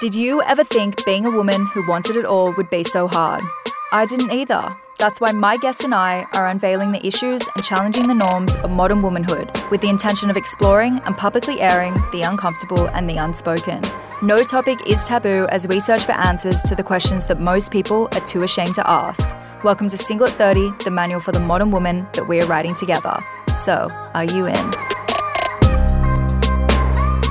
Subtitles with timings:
[0.00, 3.44] Did you ever think being a woman who wanted it all would be so hard?
[3.92, 4.74] I didn't either.
[4.98, 8.70] That's why my guests and I are unveiling the issues and challenging the norms of
[8.70, 13.82] modern womanhood with the intention of exploring and publicly airing the uncomfortable and the unspoken.
[14.22, 18.08] No topic is taboo as we search for answers to the questions that most people
[18.12, 19.28] are too ashamed to ask.
[19.64, 22.74] Welcome to Single at 30, the manual for the modern woman that we are writing
[22.74, 23.22] together.
[23.54, 24.89] So, are you in?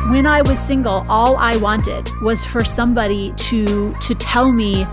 [0.10, 4.88] When I was single, all I wanted was for somebody to to tell me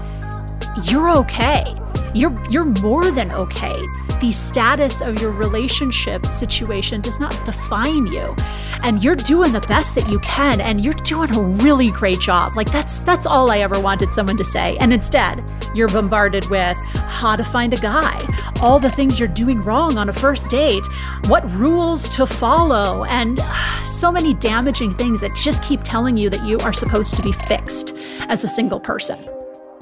[0.84, 1.74] you're okay.
[2.12, 3.80] You're you're more than okay.
[4.20, 8.34] The status of your relationship situation does not define you.
[8.82, 12.56] And you're doing the best that you can and you're doing a really great job.
[12.56, 14.78] Like that's that's all I ever wanted someone to say.
[14.78, 18.26] And instead, you're bombarded with how to find a guy,
[18.62, 20.86] all the things you're doing wrong on a first date,
[21.26, 23.40] what rules to follow, and
[23.84, 27.32] so many damaging things that just keep telling you that you are supposed to be
[27.32, 27.94] fixed
[28.28, 29.28] as a single person.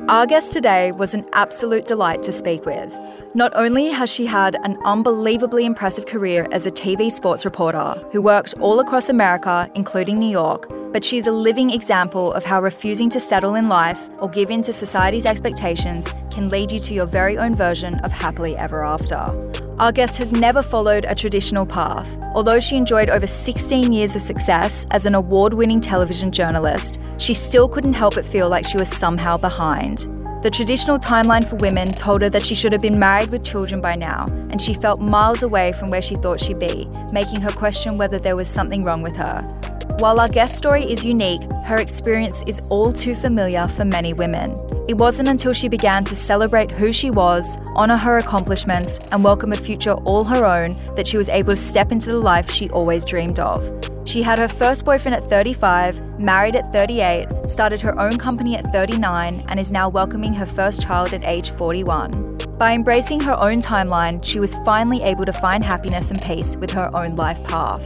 [0.08, 2.92] Our guest today was an absolute delight to speak with.
[3.36, 8.22] Not only has she had an unbelievably impressive career as a TV sports reporter who
[8.22, 13.10] worked all across America, including New York, but she's a living example of how refusing
[13.10, 17.06] to settle in life or give in to society's expectations can lead you to your
[17.06, 19.16] very own version of happily ever after.
[19.80, 22.06] Our guest has never followed a traditional path.
[22.36, 27.34] Although she enjoyed over 16 years of success as an award winning television journalist, she
[27.34, 30.06] still couldn't help but feel like she was somehow behind.
[30.45, 33.81] The traditional timeline for women told her that she should have been married with children
[33.81, 37.51] by now, and she felt miles away from where she thought she'd be, making her
[37.51, 39.41] question whether there was something wrong with her.
[40.01, 44.51] While our guest story is unique, her experience is all too familiar for many women.
[44.86, 49.52] It wasn't until she began to celebrate who she was, honour her accomplishments, and welcome
[49.52, 52.68] a future all her own that she was able to step into the life she
[52.68, 53.64] always dreamed of.
[54.05, 58.70] She had her first boyfriend at 35, married at 38, started her own company at
[58.73, 62.36] 39, and is now welcoming her first child at age 41.
[62.58, 66.70] By embracing her own timeline, she was finally able to find happiness and peace with
[66.73, 67.83] her own life path.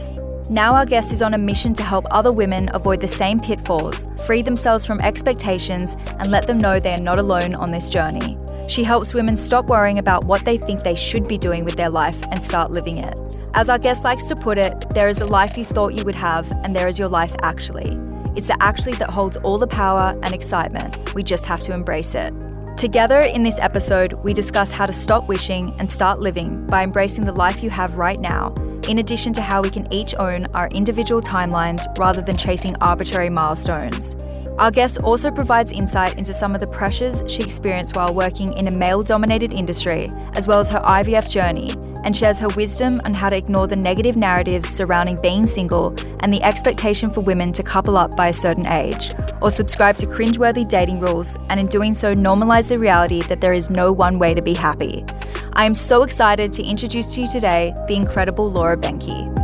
[0.51, 4.07] Now, our guest is on a mission to help other women avoid the same pitfalls,
[4.25, 8.35] free themselves from expectations, and let them know they are not alone on this journey.
[8.67, 11.91] She helps women stop worrying about what they think they should be doing with their
[11.91, 13.15] life and start living it.
[13.53, 16.15] As our guest likes to put it, there is a life you thought you would
[16.15, 17.95] have, and there is your life actually.
[18.35, 21.13] It's the actually that holds all the power and excitement.
[21.13, 22.33] We just have to embrace it.
[22.75, 27.25] Together in this episode, we discuss how to stop wishing and start living by embracing
[27.25, 28.55] the life you have right now
[28.89, 33.29] in addition to how we can each own our individual timelines rather than chasing arbitrary
[33.29, 34.15] milestones.
[34.57, 38.67] Our guest also provides insight into some of the pressures she experienced while working in
[38.67, 41.71] a male dominated industry, as well as her IVF journey,
[42.03, 46.33] and shares her wisdom on how to ignore the negative narratives surrounding being single and
[46.33, 49.11] the expectation for women to couple up by a certain age,
[49.41, 53.53] or subscribe to cringeworthy dating rules, and in doing so, normalize the reality that there
[53.53, 55.05] is no one way to be happy.
[55.53, 59.39] I am so excited to introduce to you today the incredible Laura Behnke.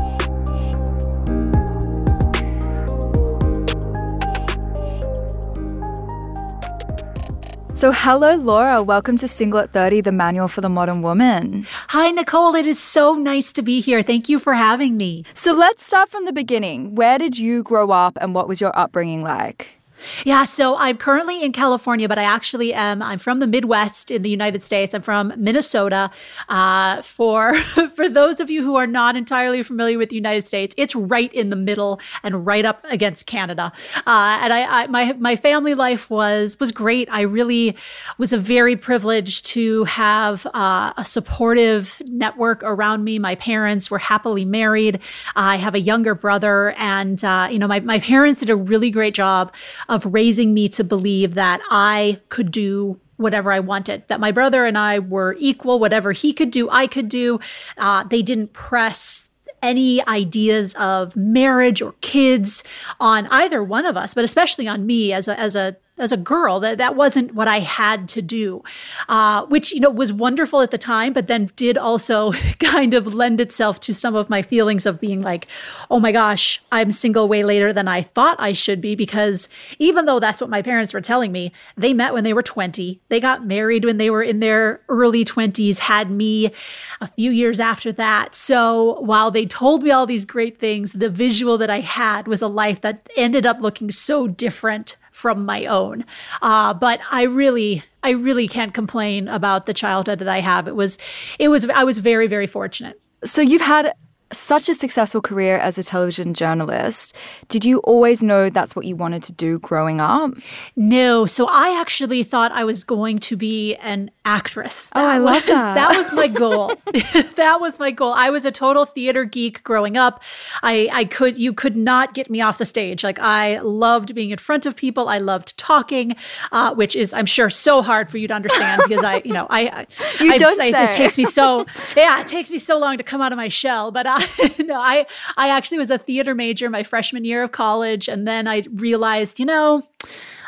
[7.76, 8.82] So, hello, Laura.
[8.82, 11.68] Welcome to Single at 30, the manual for the modern woman.
[11.90, 12.56] Hi, Nicole.
[12.56, 14.02] It is so nice to be here.
[14.02, 15.26] Thank you for having me.
[15.34, 16.96] So, let's start from the beginning.
[16.96, 19.78] Where did you grow up and what was your upbringing like?
[20.24, 23.02] Yeah, so I'm currently in California, but I actually am.
[23.02, 24.94] I'm from the Midwest in the United States.
[24.94, 26.10] I'm from Minnesota.
[26.50, 27.54] Uh, for
[27.96, 31.34] for those of you who are not entirely familiar with the United States, it's right
[31.34, 33.72] in the middle and right up against Canada.
[34.08, 37.08] Uh, and I, I, my my family life was was great.
[37.12, 37.76] I really
[38.18, 43.20] was a very privileged to have uh, a supportive network around me.
[43.20, 45.00] My parents were happily married.
[45.36, 48.92] I have a younger brother, and uh, you know my my parents did a really
[48.92, 49.54] great job
[49.96, 54.66] of raising me to believe that I could do whatever I wanted, that my brother
[54.66, 57.40] and I were equal, whatever he could do, I could do.
[57.78, 59.30] Uh, they didn't press
[59.62, 62.62] any ideas of marriage or kids
[63.00, 66.18] on either one of us, but especially on me as a, as a as a
[66.18, 68.64] girl that that wasn't what I had to do,
[69.08, 73.14] uh, which you know was wonderful at the time, but then did also kind of
[73.14, 75.48] lend itself to some of my feelings of being like,
[75.90, 79.48] oh my gosh, I'm single way later than I thought I should be because
[79.80, 83.00] even though that's what my parents were telling me, they met when they were 20,
[83.10, 86.52] they got married when they were in their early 20s, had me
[87.00, 88.36] a few years after that.
[88.36, 92.42] So while they told me all these great things, the visual that I had was
[92.42, 96.04] a life that ended up looking so different from my own.
[96.42, 100.68] Uh, but I really, I really can't complain about the childhood that I have.
[100.68, 100.98] It was,
[101.40, 103.00] it was, I was very, very fortunate.
[103.24, 103.94] So you've had
[104.34, 107.16] such a successful career as a television journalist.
[107.48, 110.34] Did you always know that's what you wanted to do growing up?
[110.76, 111.26] No.
[111.26, 114.90] So I actually thought I was going to be an actress.
[114.90, 115.76] That oh, I love was, that.
[115.76, 116.74] That was my goal.
[117.36, 118.14] that was my goal.
[118.14, 120.24] I was a total theater geek growing up.
[120.64, 123.04] I, I could, you could not get me off the stage.
[123.04, 125.08] Like I loved being in front of people.
[125.08, 126.16] I loved talking,
[126.52, 129.46] uh, which is, I'm sure, so hard for you to understand because I, you know,
[129.50, 129.88] I, I
[130.24, 130.70] you I, don't say.
[130.70, 133.38] It, it takes me so, yeah, it takes me so long to come out of
[133.38, 133.92] my shell.
[133.92, 134.15] But I,
[134.66, 135.06] no, I,
[135.38, 139.40] I actually was a theater major my freshman year of college, and then I realized,
[139.40, 139.82] you know,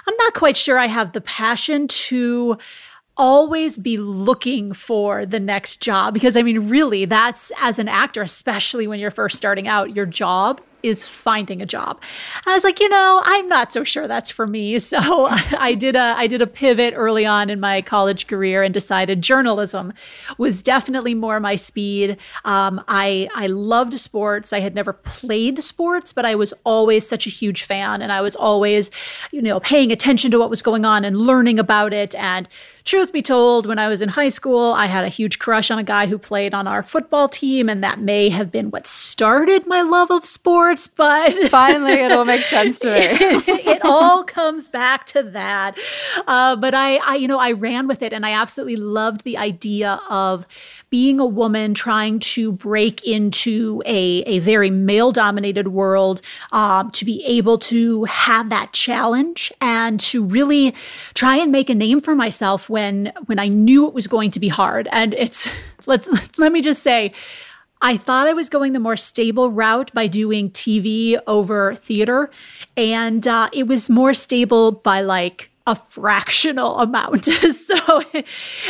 [0.08, 2.58] I'm not quite sure I have the passion to
[3.18, 8.22] always be looking for the next job because I mean, really, that's as an actor,
[8.22, 12.02] especially when you're first starting out, your job is finding a job.
[12.46, 14.78] And I was like, you know, I'm not so sure that's for me.
[14.88, 18.74] So I did a I did a pivot early on in my college career and
[18.74, 19.92] decided journalism
[20.38, 22.18] was definitely more my speed.
[22.46, 24.54] Um, I I loved sports.
[24.54, 28.22] I had never played sports, but I was always such a huge fan, and I
[28.22, 28.92] was always,
[29.32, 32.16] you know, paying attention to what was going on and learning about it.
[32.16, 32.48] And
[32.88, 35.78] truth be told, when I was in high school, I had a huge crush on
[35.78, 39.68] a guy who played on our football team, and that may have been what started
[39.68, 40.88] my love of sports.
[40.88, 43.00] But finally, it all makes sense to me.
[43.00, 45.78] it, it all comes back to that.
[46.26, 49.38] Uh, but I, I, you know, I ran with it, and I absolutely loved the
[49.38, 50.48] idea of
[50.90, 57.06] being a woman trying to break into a, a very male dominated world, um, to
[57.06, 60.74] be able to have that challenge and to really
[61.14, 64.40] try and make a name for myself when when I knew it was going to
[64.40, 64.88] be hard.
[64.92, 65.50] And it's
[65.86, 66.08] let's
[66.38, 67.14] let me just say
[67.82, 72.32] I thought I was going the more stable route by doing TV over theater,
[72.76, 77.26] and uh, it was more stable by like a fractional amount.
[77.54, 78.02] so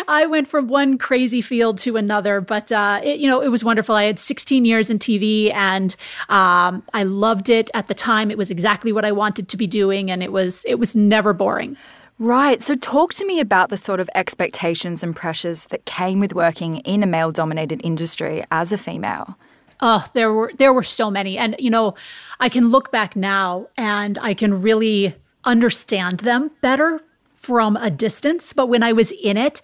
[0.10, 3.64] I went from one crazy field to another, but uh, it, you know it was
[3.64, 3.96] wonderful.
[3.96, 5.96] I had 16 years in TV, and
[6.28, 8.30] um, I loved it at the time.
[8.30, 11.32] It was exactly what I wanted to be doing, and it was it was never
[11.32, 11.78] boring.
[12.20, 12.64] Right.
[12.64, 16.78] So, talk to me about the sort of expectations and pressures that came with working
[16.78, 19.38] in a male dominated industry as a female.
[19.80, 21.38] Oh, there were there were so many.
[21.38, 21.94] And you know,
[22.40, 25.16] I can look back now and I can really
[25.48, 27.02] understand them better
[27.34, 29.62] from a distance, but when I was in it,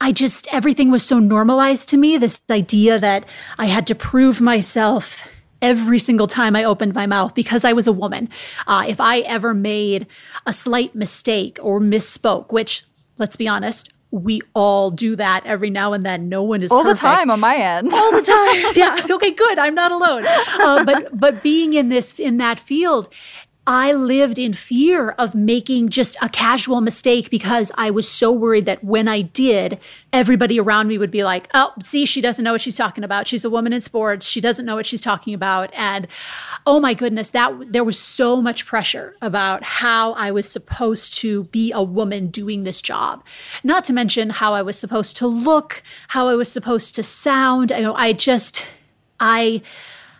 [0.00, 3.24] I just everything was so normalized to me, this idea that
[3.58, 5.26] I had to prove myself
[5.60, 8.28] every single time I opened my mouth because I was a woman.
[8.66, 10.06] Uh, if I ever made
[10.46, 12.84] a slight mistake or misspoke, which,
[13.18, 16.28] let's be honest, we all do that every now and then.
[16.28, 17.00] No one is all perfect.
[17.00, 17.92] the time on my end.
[17.92, 18.64] all the time.
[18.76, 19.06] Yeah.
[19.10, 19.32] Okay.
[19.32, 19.58] Good.
[19.58, 20.24] I'm not alone.
[20.26, 23.08] Uh, but but being in this in that field,
[23.66, 28.66] I lived in fear of making just a casual mistake because I was so worried
[28.66, 29.78] that when I did,
[30.12, 33.26] everybody around me would be like, oh, see, she doesn't know what she's talking about.
[33.26, 34.26] She's a woman in sports.
[34.26, 35.70] She doesn't know what she's talking about.
[35.72, 36.06] And
[36.66, 41.44] oh my goodness, that there was so much pressure about how I was supposed to
[41.44, 43.24] be a woman doing this job.
[43.62, 47.72] Not to mention how I was supposed to look, how I was supposed to sound.
[47.72, 48.68] I know I just
[49.18, 49.62] I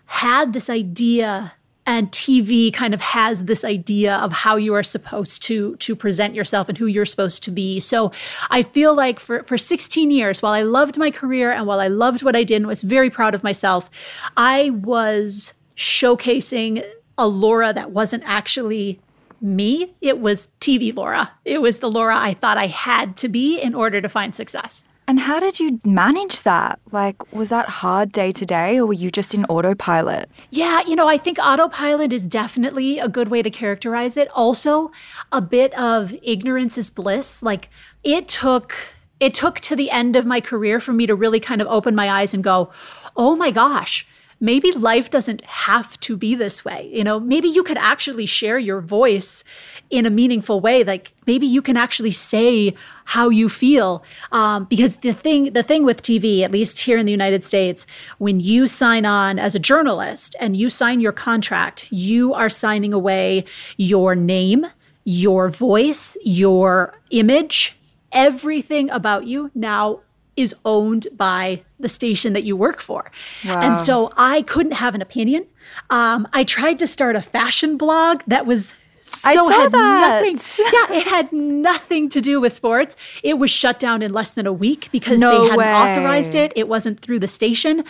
[0.06, 1.52] had this idea
[1.86, 6.34] and TV kind of has this idea of how you are supposed to to present
[6.34, 7.80] yourself and who you're supposed to be.
[7.80, 8.12] So
[8.50, 11.88] I feel like for for 16 years, while I loved my career and while I
[11.88, 13.90] loved what I did and was very proud of myself,
[14.36, 16.84] I was showcasing
[17.18, 19.00] a Laura that wasn't actually
[19.40, 19.94] me.
[20.00, 21.32] It was TV Laura.
[21.44, 24.84] It was the Laura I thought I had to be in order to find success.
[25.06, 26.80] And how did you manage that?
[26.90, 30.30] Like, was that hard day to day, or were you just in autopilot?
[30.50, 34.28] Yeah, you know, I think autopilot is definitely a good way to characterize it.
[34.34, 34.90] Also,
[35.30, 37.42] a bit of ignorance is bliss.
[37.42, 37.68] Like,
[38.02, 38.74] it took.
[39.20, 41.94] It took to the end of my career for me to really kind of open
[41.94, 42.72] my eyes and go,
[43.16, 44.06] oh my gosh,
[44.44, 46.90] maybe life doesn't have to be this way.
[46.92, 49.42] You know, maybe you could actually share your voice
[49.88, 50.84] in a meaningful way.
[50.84, 52.74] Like maybe you can actually say
[53.06, 54.04] how you feel.
[54.32, 57.86] Um, because the thing, the thing with TV, at least here in the United States,
[58.18, 62.92] when you sign on as a journalist and you sign your contract, you are signing
[62.92, 63.46] away
[63.78, 64.66] your name,
[65.04, 67.78] your voice, your image,
[68.12, 70.00] everything about you now
[70.36, 73.10] is owned by the station that you work for.
[73.44, 73.60] Wow.
[73.60, 75.46] And so I couldn't have an opinion.
[75.90, 78.74] Um, I tried to start a fashion blog that was
[79.06, 80.22] so I saw had that.
[80.24, 80.36] nothing.
[80.72, 82.96] Yeah, it had nothing to do with sports.
[83.22, 85.74] It was shut down in less than a week because no they hadn't way.
[85.74, 86.52] authorized it.
[86.56, 87.84] It wasn't through the station.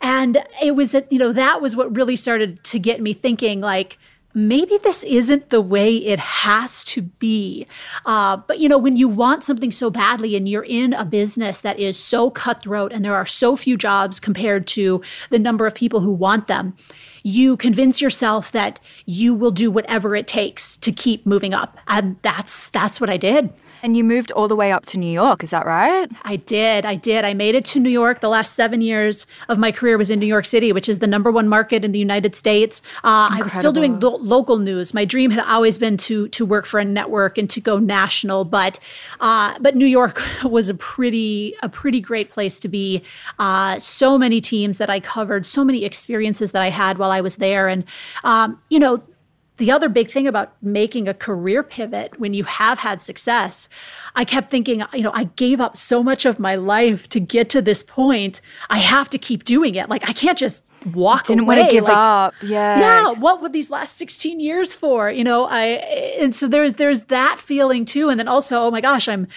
[0.00, 3.98] And it was, you know, that was what really started to get me thinking like,
[4.34, 7.66] maybe this isn't the way it has to be.
[8.06, 11.60] Uh, but you know, when you want something so badly and you're in a business
[11.60, 15.74] that is so cutthroat and there are so few jobs compared to the number of
[15.74, 16.74] people who want them,
[17.22, 21.78] you convince yourself that you will do whatever it takes to keep moving up.
[21.86, 23.52] And that's that's what I did.
[23.82, 26.08] And you moved all the way up to New York, is that right?
[26.22, 26.86] I did.
[26.86, 27.24] I did.
[27.24, 28.20] I made it to New York.
[28.20, 31.08] The last seven years of my career was in New York City, which is the
[31.08, 32.80] number one market in the United States.
[33.02, 34.94] Uh, I was still doing lo- local news.
[34.94, 38.44] My dream had always been to to work for a network and to go national,
[38.44, 38.78] but
[39.20, 43.02] uh, but New York was a pretty a pretty great place to be.
[43.40, 47.20] Uh, so many teams that I covered, so many experiences that I had while I
[47.20, 47.82] was there, and
[48.22, 48.98] um, you know
[49.62, 53.68] the other big thing about making a career pivot when you have had success,
[54.16, 57.48] I kept thinking, you know, I gave up so much of my life to get
[57.50, 58.40] to this point.
[58.70, 59.88] I have to keep doing it.
[59.88, 61.58] Like I can't just walk didn't away.
[61.58, 62.34] want to give like, up.
[62.42, 62.80] Yeah.
[62.80, 63.20] Yeah.
[63.20, 65.12] What were these last 16 years for?
[65.12, 65.62] You know, I
[66.18, 68.08] and so there's there's that feeling too.
[68.08, 69.28] And then also, oh my gosh, I'm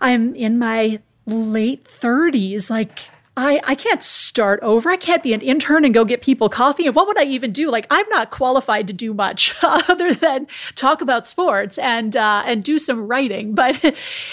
[0.00, 2.70] I'm in my late 30s.
[2.70, 4.90] Like I, I can't start over.
[4.90, 6.86] I can't be an intern and go get people coffee.
[6.86, 7.68] And what would I even do?
[7.68, 12.62] Like, I'm not qualified to do much other than talk about sports and uh, and
[12.62, 13.54] do some writing.
[13.64, 13.82] But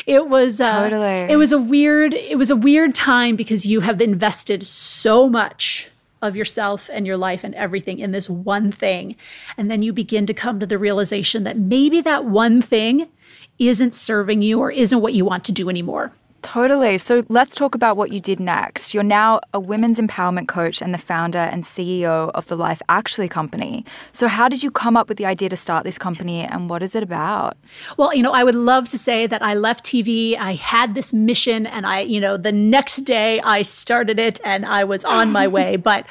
[0.05, 1.31] it was uh, totally.
[1.31, 5.89] it was a weird it was a weird time because you have invested so much
[6.21, 9.15] of yourself and your life and everything in this one thing,
[9.57, 13.09] and then you begin to come to the realization that maybe that one thing
[13.57, 16.11] isn't serving you or isn't what you want to do anymore.
[16.41, 16.97] Totally.
[16.97, 18.93] So let's talk about what you did next.
[18.93, 23.27] You're now a women's empowerment coach and the founder and CEO of the Life Actually
[23.27, 23.85] company.
[24.11, 26.81] So, how did you come up with the idea to start this company and what
[26.81, 27.57] is it about?
[27.97, 31.13] Well, you know, I would love to say that I left TV, I had this
[31.13, 35.31] mission, and I, you know, the next day I started it and I was on
[35.31, 35.75] my way.
[35.75, 36.05] But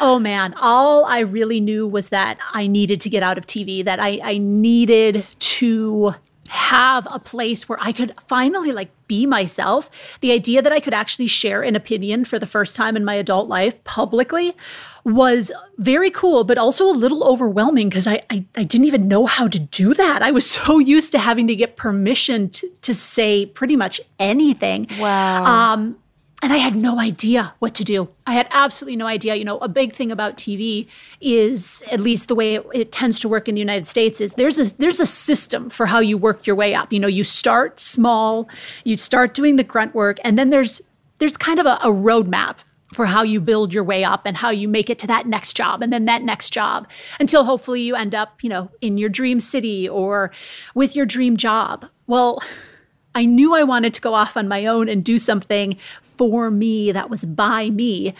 [0.00, 3.84] Oh man, all I really knew was that I needed to get out of TV,
[3.84, 6.14] that I, I needed to
[6.52, 10.18] have a place where I could finally like be myself.
[10.20, 13.14] The idea that I could actually share an opinion for the first time in my
[13.14, 14.54] adult life publicly
[15.02, 19.24] was very cool, but also a little overwhelming because I, I, I didn't even know
[19.24, 20.20] how to do that.
[20.20, 24.88] I was so used to having to get permission to, to say pretty much anything.
[25.00, 25.44] Wow.
[25.44, 25.96] Um,
[26.42, 28.08] and I had no idea what to do.
[28.26, 29.36] I had absolutely no idea.
[29.36, 30.88] You know, a big thing about TV
[31.20, 34.34] is, at least the way it, it, tends to work in the United States, is
[34.34, 36.92] there's a there's a system for how you work your way up.
[36.92, 38.48] You know, you start small,
[38.84, 40.82] you start doing the grunt work, and then there's
[41.18, 42.56] there's kind of a, a roadmap
[42.92, 45.56] for how you build your way up and how you make it to that next
[45.56, 46.86] job and then that next job
[47.18, 50.30] until hopefully you end up, you know, in your dream city or
[50.74, 51.86] with your dream job.
[52.06, 52.42] Well
[53.14, 56.92] I knew I wanted to go off on my own and do something for me
[56.92, 58.14] that was by me.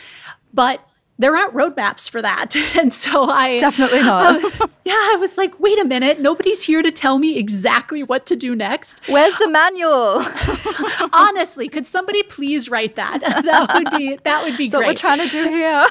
[0.53, 0.87] But
[1.19, 2.57] there aren't roadmaps for that.
[2.83, 4.43] And so I definitely not.
[4.43, 8.25] uh, yeah, I was like, wait a minute, nobody's here to tell me exactly what
[8.27, 9.01] to do next.
[9.09, 10.25] Where's the manual?
[11.13, 13.21] Honestly, could somebody please write that?
[13.43, 14.87] That would be that would be so great.
[14.87, 15.87] what we're trying to do here.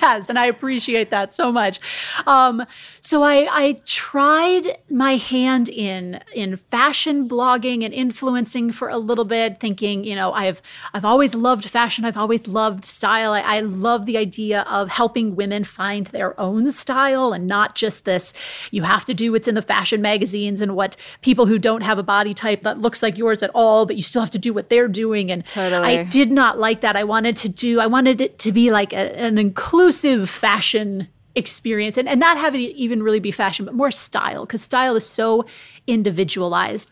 [0.00, 1.80] yes, and I appreciate that so much.
[2.26, 2.64] Um,
[3.00, 9.24] so I I tried my hand in in fashion blogging and influencing for a little
[9.24, 10.62] bit, thinking, you know, I've
[10.94, 13.32] I've always loved fashion, I've always loved style.
[13.32, 18.04] I, I love the idea of helping women find their own style and not just
[18.04, 18.32] this
[18.70, 21.98] you have to do what's in the fashion magazines and what people who don't have
[21.98, 24.52] a body type that looks like yours at all but you still have to do
[24.52, 25.30] what they're doing.
[25.30, 25.98] And totally.
[25.98, 26.96] I did not like that.
[26.96, 31.98] I wanted to do I wanted it to be like a, an inclusive fashion experience
[31.98, 35.04] and, and not have it even really be fashion but more style because style is
[35.04, 35.44] so
[35.86, 36.90] individualized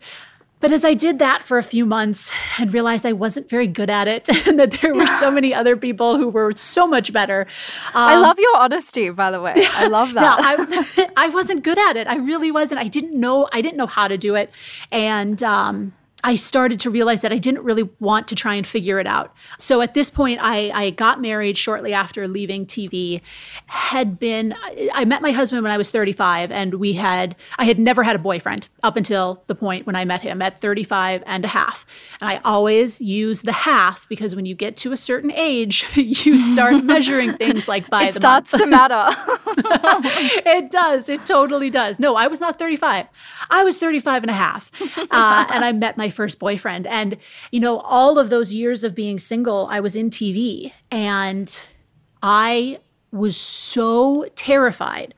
[0.65, 3.91] but as I did that for a few months and realized I wasn't very good
[3.91, 7.45] at it and that there were so many other people who were so much better.
[7.89, 9.53] Um, I love your honesty, by the way.
[9.55, 10.39] I love that.
[10.41, 12.07] I, I, wasn't good at it.
[12.07, 12.81] I really wasn't.
[12.81, 14.49] I didn't know, I didn't know how to do it.
[14.91, 15.93] And, um,
[16.25, 19.31] I started to realize that I didn't really want to try and figure it out.
[19.59, 23.21] So at this point, I, I got married shortly after leaving TV.
[23.67, 24.55] Had been,
[24.91, 28.15] I met my husband when I was 35, and we had, I had never had
[28.15, 31.85] a boyfriend up until the point when I met him at 35 and a half.
[32.19, 36.39] And I always use the half because when you get to a certain age, you
[36.39, 38.63] start measuring things like by it the starts month.
[38.63, 39.15] to matter.
[40.49, 41.07] it does.
[41.07, 41.99] It totally does.
[41.99, 43.05] No, I was not 35.
[43.51, 44.71] I was 35 and a half.
[44.97, 46.87] Uh, and I met my first boyfriend.
[46.87, 47.17] And,
[47.51, 51.61] you know, all of those years of being single, I was in TV and
[52.23, 52.79] I
[53.11, 55.13] was so terrified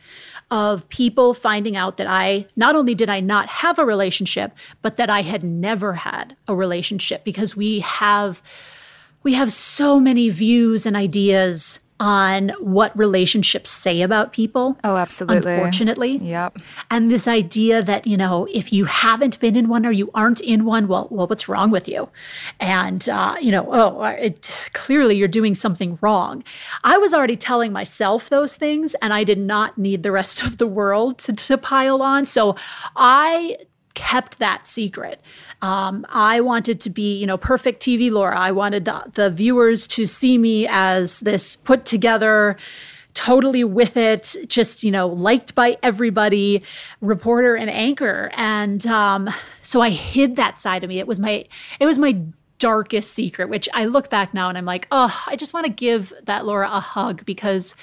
[0.49, 4.97] of people finding out that I not only did I not have a relationship, but
[4.97, 8.41] that I had never had a relationship because we have
[9.23, 14.77] we have so many views and ideas on what relationships say about people.
[14.83, 15.53] Oh, absolutely.
[15.53, 16.17] Unfortunately.
[16.17, 16.59] Yep.
[16.91, 20.41] And this idea that, you know, if you haven't been in one or you aren't
[20.41, 22.09] in one, well, well, what's wrong with you?
[22.59, 26.43] And, uh, you know, oh, it, clearly you're doing something wrong.
[26.83, 30.57] I was already telling myself those things, and I did not need the rest of
[30.57, 32.25] the world to, to pile on.
[32.27, 32.55] So
[32.95, 33.57] I
[33.97, 35.19] kept that secret.
[35.63, 38.39] Um, I wanted to be, you know, perfect TV Laura.
[38.39, 42.57] I wanted the, the viewers to see me as this put together,
[43.15, 46.61] totally with it, just, you know, liked by everybody,
[47.01, 48.29] reporter and anchor.
[48.35, 49.31] And um,
[49.63, 50.99] so I hid that side of me.
[50.99, 51.45] It was my,
[51.79, 52.21] it was my
[52.59, 55.71] darkest secret, which I look back now and I'm like, oh, I just want to
[55.71, 57.75] give that Laura a hug because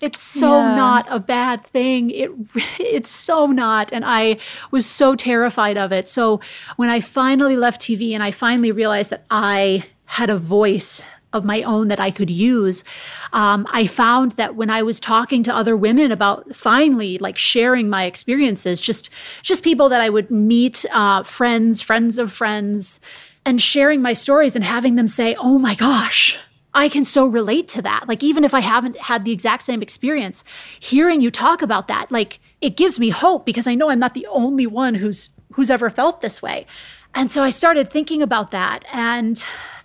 [0.00, 0.74] it's so yeah.
[0.74, 2.10] not a bad thing.
[2.10, 2.30] It
[2.78, 4.38] it's so not, and I
[4.70, 6.08] was so terrified of it.
[6.08, 6.40] So
[6.76, 11.44] when I finally left TV and I finally realized that I had a voice of
[11.44, 12.84] my own that I could use.
[13.32, 17.88] Um, I found that when I was talking to other women about finally like sharing
[17.88, 19.10] my experiences, just
[19.42, 23.00] just people that I would meet, uh, friends, friends of friends,
[23.44, 26.38] and sharing my stories and having them say, oh my gosh,
[26.74, 28.08] I can so relate to that.
[28.08, 30.44] Like, even if I haven't had the exact same experience,
[30.80, 34.14] hearing you talk about that, like, it gives me hope because I know I'm not
[34.14, 36.66] the only one who's who's ever felt this way.
[37.14, 39.36] And so I started thinking about that and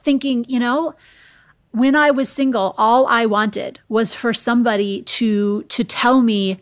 [0.03, 0.95] thinking, you know,
[1.71, 6.57] when I was single, all I wanted was for somebody to to tell me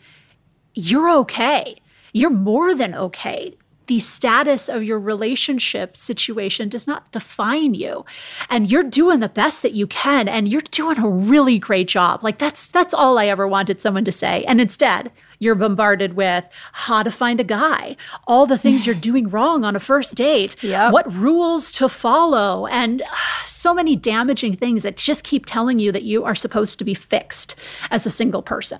[0.73, 1.75] you're okay.
[2.13, 3.55] You're more than okay
[3.87, 8.05] the status of your relationship situation does not define you.
[8.49, 12.23] And you're doing the best that you can and you're doing a really great job.
[12.23, 16.45] Like that's that's all i ever wanted someone to say and instead you're bombarded with
[16.71, 17.95] how to find a guy,
[18.27, 20.91] all the things you're doing wrong on a first date, yep.
[20.91, 23.05] what rules to follow, and uh,
[23.45, 26.93] so many damaging things that just keep telling you that you are supposed to be
[26.93, 27.55] fixed
[27.91, 28.79] as a single person.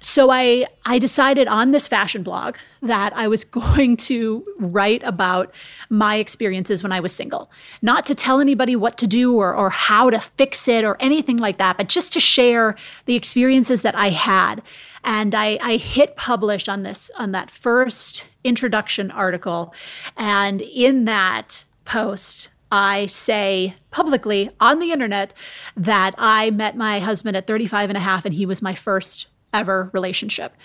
[0.00, 5.54] So I I decided on this fashion blog that I was going to write about
[5.88, 7.50] my experiences when I was single.
[7.80, 11.38] Not to tell anybody what to do or, or how to fix it or anything
[11.38, 14.62] like that, but just to share the experiences that I had
[15.04, 19.74] and I, I hit publish on this on that first introduction article
[20.16, 25.34] and in that post I say publicly on the internet
[25.76, 29.26] that I met my husband at 35 and a half and he was my first
[29.52, 30.56] ever relationship.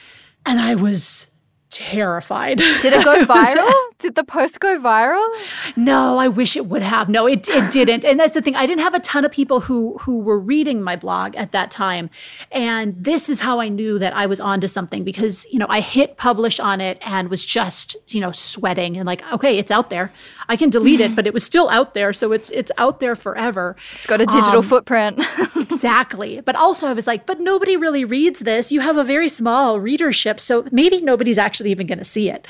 [0.46, 1.30] And I was
[1.70, 2.58] terrified.
[2.58, 3.72] Did it go viral?
[4.00, 5.28] Did the post go viral?
[5.76, 7.10] No, I wish it would have.
[7.10, 8.06] No, it, it didn't.
[8.06, 8.56] And that's the thing.
[8.56, 11.72] I didn't have a ton of people who who were reading my blog at that
[11.72, 12.10] time.
[12.52, 15.82] And this is how I knew that I was onto something because, you know, I
[15.82, 19.90] hit publish on it and was just, you know, sweating and like, okay, it's out
[19.90, 20.12] there.
[20.50, 23.16] I can delete it, but it was still out there, so it's it's out there
[23.16, 23.76] forever.
[23.96, 25.20] It's got a digital um, footprint.
[25.56, 26.42] exactly.
[26.42, 28.72] But also I was like, but nobody really reads this.
[28.72, 32.48] You have a very small readership, so maybe nobody's actually even going to see it.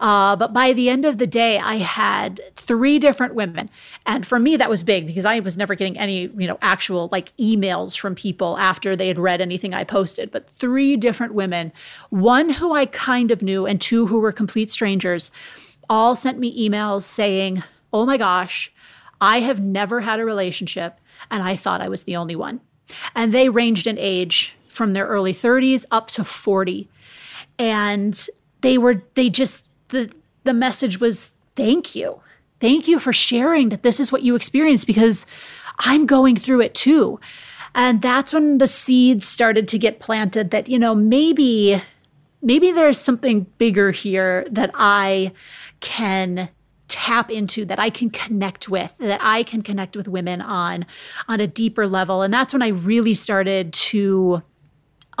[0.00, 3.70] Uh, but by the end of the day, I had three different women,
[4.06, 7.08] and for me that was big because I was never getting any you know actual
[7.12, 10.30] like emails from people after they had read anything I posted.
[10.30, 11.72] But three different women,
[12.10, 15.30] one who I kind of knew, and two who were complete strangers
[15.90, 18.72] all sent me emails saying, Oh my gosh,
[19.20, 20.98] I have never had a relationship
[21.30, 22.60] and I thought I was the only one.
[23.14, 26.88] And they ranged in age from their early 30s up to 40.
[27.58, 28.26] And
[28.62, 30.10] they were, they just, the,
[30.44, 32.20] the message was, Thank you.
[32.60, 35.26] Thank you for sharing that this is what you experienced because
[35.80, 37.18] I'm going through it too.
[37.74, 41.82] And that's when the seeds started to get planted that, you know, maybe
[42.42, 45.32] maybe there's something bigger here that I
[45.80, 46.48] can
[46.88, 50.84] tap into that I can connect with that I can connect with women on
[51.28, 54.42] on a deeper level and that's when I really started to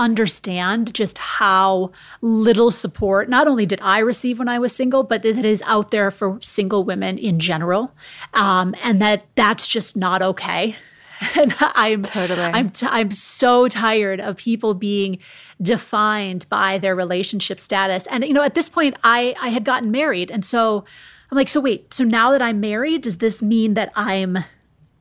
[0.00, 1.90] understand just how
[2.22, 5.62] little support not only did I receive when I was single, but that it is
[5.66, 7.92] out there for single women in general,
[8.34, 10.74] um, and that that's just not okay.
[11.36, 12.40] and I'm totally.
[12.40, 15.18] I'm t- I'm so tired of people being
[15.60, 18.06] defined by their relationship status.
[18.06, 20.84] And you know, at this point, I I had gotten married, and so
[21.30, 24.44] I'm like, so wait, so now that I'm married, does this mean that I'm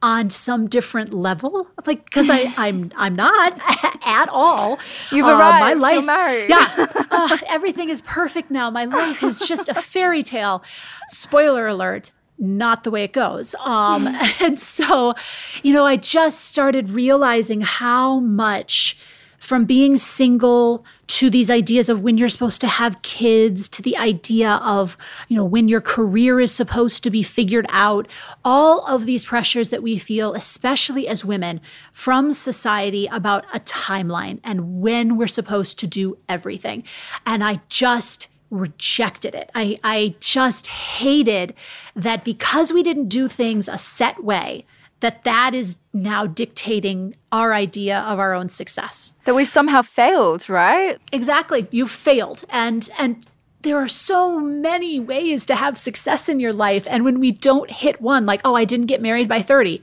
[0.01, 1.67] on some different level?
[1.85, 3.59] Like because i i'm i'm not
[4.05, 4.79] at all.
[5.11, 6.49] You've uh, arrived my life married.
[6.49, 6.87] Yeah.
[7.11, 8.69] Uh, everything is perfect now.
[8.69, 10.63] My life is just a fairy tale.
[11.09, 13.53] Spoiler alert not the way it goes.
[13.63, 14.07] Um,
[14.41, 15.13] and so,
[15.61, 18.97] you know, I just started realizing how much
[19.39, 23.97] from being single to these ideas of when you're supposed to have kids to the
[23.97, 24.97] idea of
[25.27, 28.07] you know when your career is supposed to be figured out
[28.43, 34.39] all of these pressures that we feel especially as women from society about a timeline
[34.43, 36.83] and when we're supposed to do everything
[37.25, 39.49] and i just rejected it.
[39.55, 41.53] I, I just hated
[41.95, 44.65] that because we didn't do things a set way,
[45.01, 49.13] that that is now dictating our idea of our own success.
[49.25, 50.97] That we've somehow failed, right?
[51.11, 51.67] Exactly.
[51.71, 52.43] You've failed.
[52.49, 53.25] And and
[53.61, 56.87] there are so many ways to have success in your life.
[56.89, 59.81] And when we don't hit one, like, oh, I didn't get married by 30,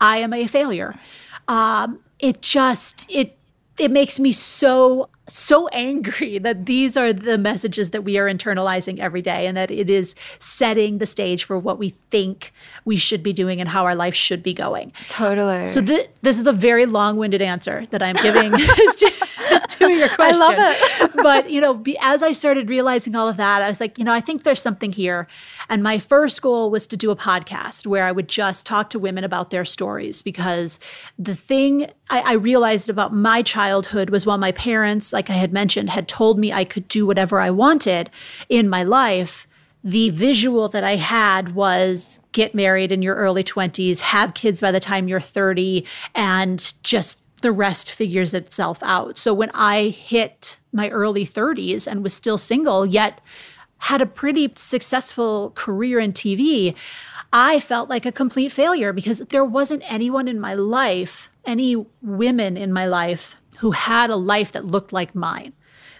[0.00, 0.94] I am a failure.
[1.48, 3.36] Um, it just it
[3.78, 8.98] it makes me so so angry that these are the messages that we are internalizing
[8.98, 12.52] every day and that it is setting the stage for what we think
[12.84, 14.92] we should be doing and how our life should be going.
[15.08, 15.68] Totally.
[15.68, 20.42] So th- this is a very long-winded answer that I'm giving to, to, your question.
[20.42, 21.13] I love it.
[21.24, 24.04] But, you know, be, as I started realizing all of that, I was like, you
[24.04, 25.26] know, I think there's something here.
[25.70, 28.98] And my first goal was to do a podcast where I would just talk to
[28.98, 30.78] women about their stories because
[31.18, 35.50] the thing I, I realized about my childhood was while my parents like I had
[35.50, 38.10] mentioned, had told me I could do whatever I wanted
[38.50, 39.46] in my life,
[39.82, 44.72] the visual that I had was get married in your early 20s, have kids by
[44.72, 49.18] the time you're 30, and just the rest figures itself out.
[49.18, 53.20] So when I hit my early 30s and was still single, yet
[53.80, 56.74] had a pretty successful career in TV,
[57.34, 62.56] I felt like a complete failure because there wasn't anyone in my life, any women
[62.56, 65.52] in my life who had a life that looked like mine.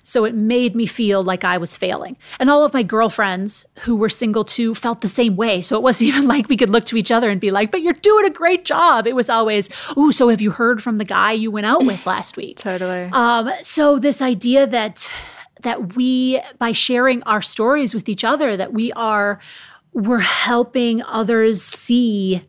[0.07, 2.19] So it made me feel like I was failing.
[2.39, 5.63] And all of my girlfriends who were single too felt the same way.
[5.63, 7.81] So it wasn't even like we could look to each other and be like, but
[7.81, 9.07] you're doing a great job.
[9.07, 12.07] It was always, ooh, so have you heard from the guy you went out with
[12.15, 12.59] last week?
[12.59, 13.11] totally.
[13.13, 15.11] Um, so this idea that
[15.63, 19.41] that we by sharing our stories with each other, that we are
[19.95, 22.43] we're helping others see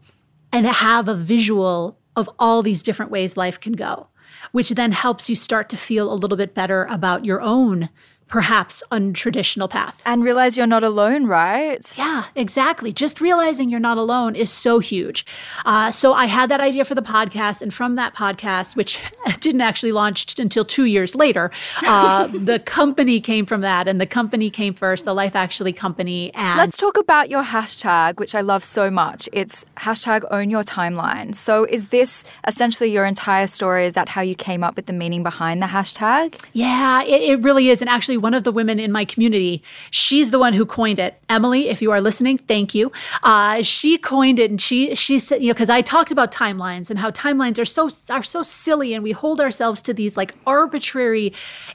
[0.52, 4.08] and have a visual of all these different ways life can go
[4.52, 7.90] which then helps you start to feel a little bit better about your own
[8.28, 10.02] perhaps untraditional path.
[10.06, 11.86] And realize you're not alone, right?
[11.98, 12.92] Yeah, exactly.
[12.92, 15.26] Just realizing you're not alone is so huge.
[15.66, 19.02] Uh, so I had that idea for the podcast, and from that podcast, which
[19.40, 21.52] didn't actually launch until two years later,
[21.84, 26.34] uh, the company came from that, and the company came first, the Life Actually company.
[26.34, 29.30] And let's talk about your hashtag, which I love so much.
[29.34, 31.36] It's hashtag Own Your Timeline.
[31.36, 33.86] So is this essentially your entire story?
[33.86, 36.42] Is that how you came up with the meaning behind the hashtag?
[36.54, 39.62] Yeah, it, it really is, and actually actually one of the women in my community.
[39.92, 41.22] She's the one who coined it.
[41.30, 42.92] Emily, if you are listening, thank you.
[43.24, 46.90] Uh, she coined it, and she she said, you know, because I talked about timelines
[46.90, 50.34] and how timelines are so are so silly, and we hold ourselves to these like
[50.46, 51.34] arbitrary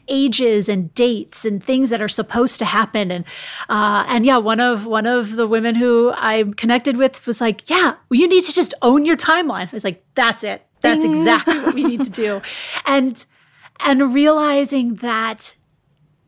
[0.08, 3.10] ages and dates and things that are supposed to happen.
[3.10, 3.24] And
[3.68, 7.68] uh, and yeah, one of one of the women who I'm connected with was like,
[7.68, 9.68] yeah, well, you need to just own your timeline.
[9.68, 10.66] I was like, that's it.
[10.80, 12.40] That's exactly what we need to do.
[12.86, 13.24] And
[13.80, 15.54] and realizing that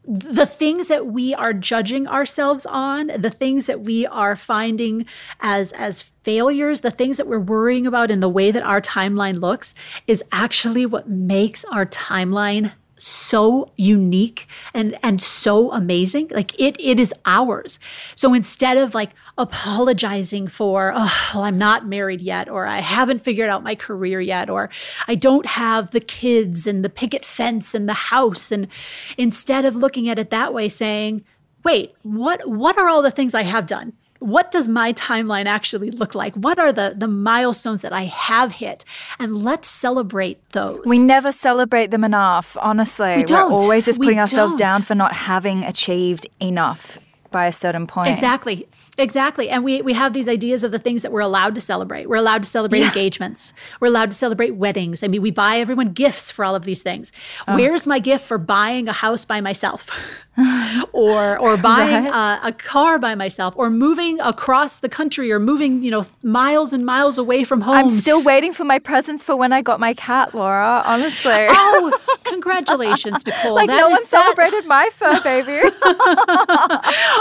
[0.05, 5.07] the things that we are judging ourselves on the things that we are finding
[5.41, 9.41] as as failures the things that we're worrying about in the way that our timeline
[9.41, 9.75] looks
[10.07, 16.29] is actually what makes our timeline so unique and and so amazing.
[16.31, 17.79] Like it it is ours.
[18.15, 23.21] So instead of like apologizing for oh well, i'm not married yet or i haven't
[23.21, 24.69] figured out my career yet or
[25.09, 28.69] i don't have the kids and the picket fence and the house and
[29.17, 31.25] instead of looking at it that way saying
[31.65, 35.90] wait what what are all the things i have done what does my timeline actually
[35.90, 36.35] look like?
[36.35, 38.85] What are the the milestones that I have hit?
[39.18, 40.82] And let's celebrate those.
[40.87, 43.16] We never celebrate them enough, honestly.
[43.16, 43.50] We don't.
[43.50, 44.58] We're always just We putting ourselves don't.
[44.58, 46.98] down for not having achieved enough
[47.30, 48.08] by a certain point.
[48.08, 48.68] Exactly.
[48.98, 49.48] Exactly.
[49.48, 52.09] And we, we have these ideas of the things that we're allowed to celebrate.
[52.11, 52.88] We're allowed to celebrate Yeah.
[52.88, 53.55] engagements.
[53.81, 55.02] We're allowed to celebrate weddings.
[55.02, 57.11] I mean, we buy everyone gifts for all of these things.
[57.48, 57.57] Oh.
[57.57, 59.90] Where's my gift for buying a house by myself?
[60.92, 62.38] or or buying Right.
[62.42, 66.72] a, a car by myself or moving across the country or moving, you know, miles
[66.72, 67.74] and miles away from home.
[67.74, 71.33] I'm still waiting for my presents for when I got my cat, Laura, honestly.
[71.74, 71.92] Oh,
[72.24, 73.55] congratulations, Nicole.
[73.55, 75.61] like That no one is- that- celebrated my fur baby.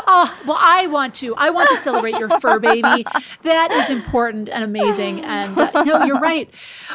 [0.07, 1.35] Oh, well, I want to.
[1.35, 3.05] I want to celebrate your fur baby.
[3.43, 5.23] That is important and amazing.
[5.23, 6.49] And uh, no, you're right.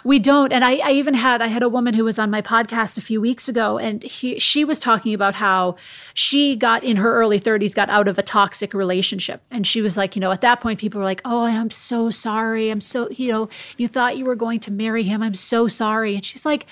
[0.05, 0.53] We don't.
[0.53, 3.01] And I, I even had I had a woman who was on my podcast a
[3.01, 5.77] few weeks ago, and he, she was talking about how
[6.15, 9.97] she got in her early 30s, got out of a toxic relationship, and she was
[9.97, 12.71] like, you know, at that point, people were like, oh, I'm so sorry.
[12.71, 15.23] I'm so, you know, you thought you were going to marry him.
[15.23, 16.15] I'm so sorry.
[16.15, 16.67] And she's like.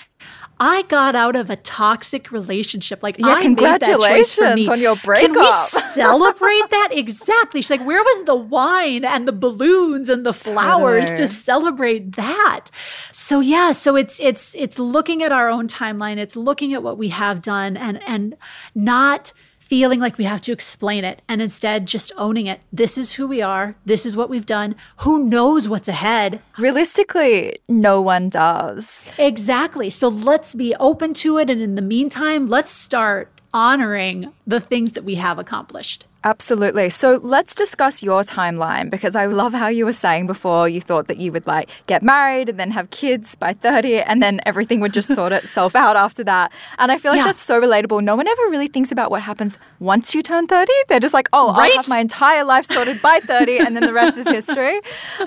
[0.57, 3.03] I got out of a toxic relationship.
[3.03, 4.67] Like, yeah, I congratulations made that choice for me.
[4.69, 5.33] on your breakup.
[5.33, 6.89] Can we celebrate that?
[6.95, 7.61] Exactly.
[7.61, 11.27] She's like, where was the wine and the balloons and the flowers Totally.
[11.27, 12.67] to celebrate that?
[13.11, 16.17] So yeah, so it's it's it's looking at our own timeline.
[16.17, 18.37] It's looking at what we have done and and
[18.73, 19.33] not
[19.65, 22.61] feeling like we have to explain it and instead just owning it.
[22.71, 23.75] This is who we are.
[23.83, 24.75] This is what we've done.
[24.97, 26.39] Who knows what's ahead?
[26.59, 29.03] Realistically, no one does.
[29.17, 29.89] Exactly.
[29.89, 31.49] So let's be open to it.
[31.49, 36.05] And in the meantime, let's start honoring the things that we have accomplished.
[36.25, 36.89] Absolutely.
[36.89, 41.07] So let's discuss your timeline because I love how you were saying before you thought
[41.07, 44.79] that you would like get married and then have kids by 30 and then everything
[44.79, 46.51] would just sort itself out after that.
[46.79, 47.25] And I feel like Yeah.
[47.25, 48.03] that's so relatable.
[48.03, 50.73] No one ever really thinks about what happens once you turn 30.
[50.87, 51.75] They're just like, oh, I Right?
[51.75, 54.79] have my entire life sorted by 30 and then the rest is history.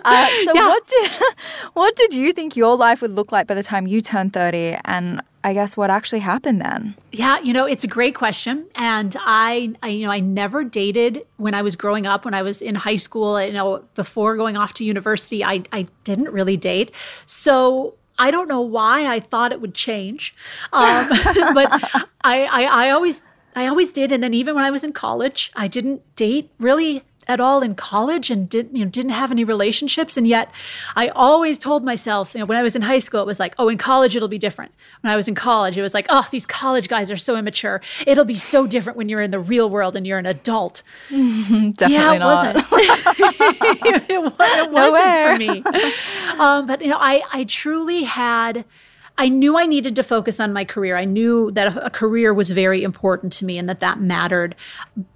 [0.04, 0.66] Uh, so Yeah.
[0.66, 1.10] what did
[1.74, 4.78] what did you think your life would look like by the time you turned 30
[4.84, 6.96] and I guess what actually happened then?
[7.12, 10.87] Yeah, you know, it's a great question, and I, I, you know, I never dated
[11.36, 12.24] when I was growing up.
[12.24, 15.86] When I was in high school, you know, before going off to university, I, I
[16.04, 16.90] didn't really date.
[17.26, 20.34] So I don't know why I thought it would change,
[20.72, 21.08] um,
[21.54, 21.68] but
[22.24, 23.22] I, I, I always,
[23.54, 24.12] I always did.
[24.12, 27.74] And then even when I was in college, I didn't date really at all in
[27.74, 30.50] college and didn't you know didn't have any relationships and yet
[30.96, 33.54] I always told myself you know when I was in high school it was like
[33.58, 36.26] oh in college it'll be different when I was in college it was like oh
[36.30, 39.68] these college guys are so immature it'll be so different when you're in the real
[39.68, 42.54] world and you're an adult Definitely yeah, it not.
[42.54, 42.66] wasn't.
[44.10, 46.38] it, wa- it wasn't for me.
[46.38, 48.64] Um, but you know, I I truly had.
[49.16, 50.96] I knew I needed to focus on my career.
[50.96, 54.54] I knew that a, a career was very important to me and that that mattered.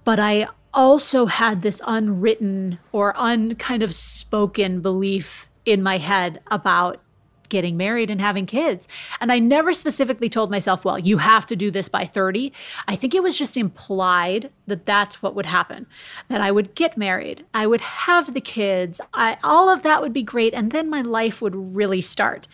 [0.03, 6.41] But I also had this unwritten or un kind of spoken belief in my head
[6.47, 6.99] about
[7.53, 8.87] getting married and having kids.
[9.21, 12.51] And I never specifically told myself, well, you have to do this by 30.
[12.87, 15.85] I think it was just implied that that's what would happen,
[16.29, 20.13] that I would get married, I would have the kids, I, all of that would
[20.13, 20.55] be great.
[20.55, 22.47] And then my life would really start.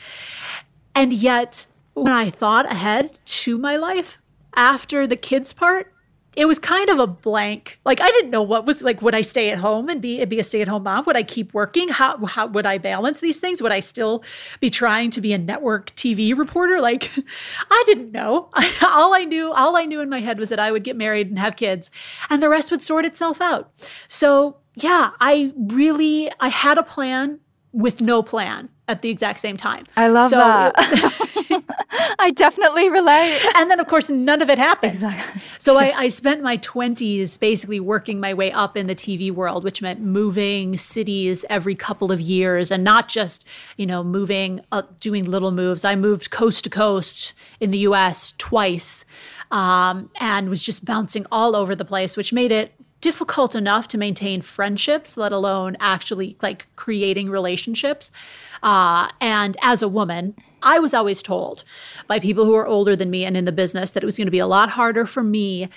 [0.94, 4.20] And yet, when I thought ahead to my life
[4.54, 5.94] after the kids part,
[6.40, 7.82] it was kind of a blank.
[7.84, 9.02] Like I didn't know what was like.
[9.02, 11.04] Would I stay at home and be be a stay at home mom?
[11.06, 11.90] Would I keep working?
[11.90, 13.62] How how would I balance these things?
[13.62, 14.24] Would I still
[14.62, 16.80] be trying to be a network TV reporter?
[16.80, 17.12] Like
[17.70, 18.50] I didn't know.
[18.86, 21.28] all I knew all I knew in my head was that I would get married
[21.28, 21.92] and have kids,
[22.30, 23.74] and the rest would sort itself out.
[24.08, 27.42] So yeah, I really I had a plan
[27.74, 29.84] with no plan at the exact same time.
[29.98, 31.59] I love So that.
[32.20, 33.40] I definitely relate.
[33.56, 34.94] and then of course none of it happened.
[34.94, 35.42] Exactly.
[35.62, 39.66] So I, I spent my 20s basically working my way up in the TV world,
[39.66, 43.44] which meant moving cities every couple of years and not just,
[43.76, 45.84] you know, moving, uh, doing little moves.
[45.84, 49.04] I moved coast to coast in the US twice
[49.52, 53.98] um, and was just bouncing all over the place, which made it difficult enough to
[53.98, 58.12] maintain friendships, let alone actually like creating relationships.
[58.64, 61.64] Uh, and as a woman, I was always told
[62.08, 64.28] by people who are older than me and in the business that it was going
[64.28, 65.70] to be a lot harder for me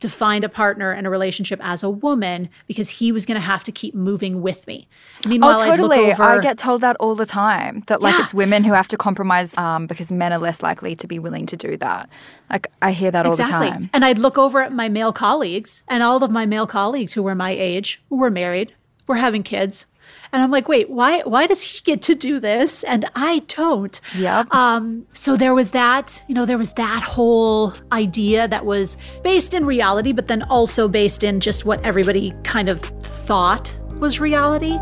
[0.00, 3.44] to find a partner and a relationship as a woman because he was going to
[3.44, 4.88] have to keep moving with me.
[5.26, 6.12] Meanwhile, oh, totally.
[6.12, 7.82] over, I get told that all the time.
[7.88, 8.22] That like Yeah.
[8.22, 11.46] it's women who have to compromise um, because men are less likely to be willing
[11.46, 12.08] to do that.
[12.48, 13.90] Like I hear that all the time.
[13.92, 17.22] And I'd look over at my male colleagues, and all of my male colleagues who
[17.22, 18.74] were my age, who were married,
[19.06, 19.86] were having kids.
[20.32, 23.98] And I'm like, wait, why why does he get to do this and I don't?
[24.16, 24.52] Yep.
[24.54, 29.54] Um, so there was that, you know, there was that whole idea that was based
[29.54, 34.78] in reality, but then also based in just what everybody kind of thought was reality.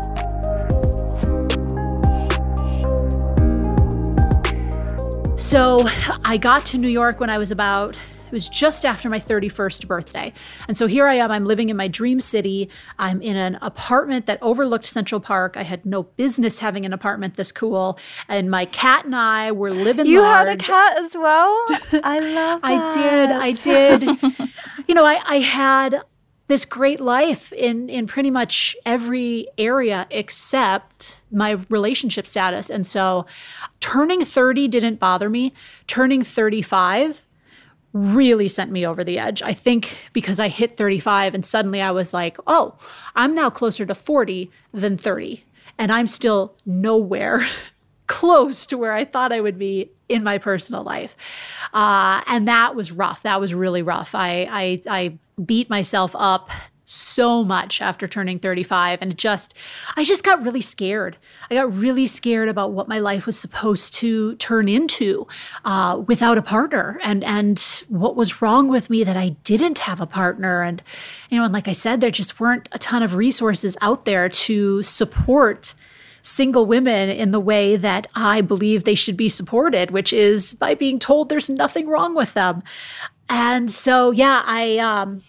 [5.37, 5.87] So
[6.25, 7.95] I got to New York when I was about,
[8.27, 10.33] it was just after my 31st birthday.
[10.67, 12.69] And so here I am, I'm living in my dream city.
[12.99, 15.55] I'm in an apartment that overlooked Central Park.
[15.57, 17.97] I had no business having an apartment this cool.
[18.27, 20.47] And my cat and I were living You large.
[20.49, 21.63] had a cat as well.
[22.03, 22.59] I love.
[22.63, 23.31] I did.
[23.31, 24.49] I did.
[24.87, 26.01] you know, I, I had
[26.47, 32.69] this great life in in pretty much every area except my relationship status.
[32.69, 33.25] And so
[33.81, 35.51] turning 30 didn't bother me.
[35.87, 37.26] Turning 35
[37.97, 39.41] really sent me over the edge.
[39.41, 42.75] I think because I hit 35 and suddenly I was like, "Oh,
[43.15, 45.43] I'm now closer to 40 than 30."
[45.79, 47.45] And I'm still nowhere
[48.07, 51.15] close to where I thought I would be in my personal life.
[51.73, 53.23] Uh, and that was rough.
[53.23, 54.15] That was really rough.
[54.15, 56.49] I, I, I beat myself up
[56.89, 59.53] so much after turning 35 and just
[59.97, 61.17] i just got really scared
[61.51, 65.27] i got really scared about what my life was supposed to turn into
[65.65, 69.99] uh, without a partner and and what was wrong with me that i didn't have
[69.99, 70.81] a partner and
[71.29, 74.29] you know and like i said there just weren't a ton of resources out there
[74.29, 75.73] to support
[76.21, 80.73] single women in the way that I believe they should be supported, which is by
[80.73, 82.63] being told there's nothing wrong with them.
[83.29, 85.21] And so, yeah, I um,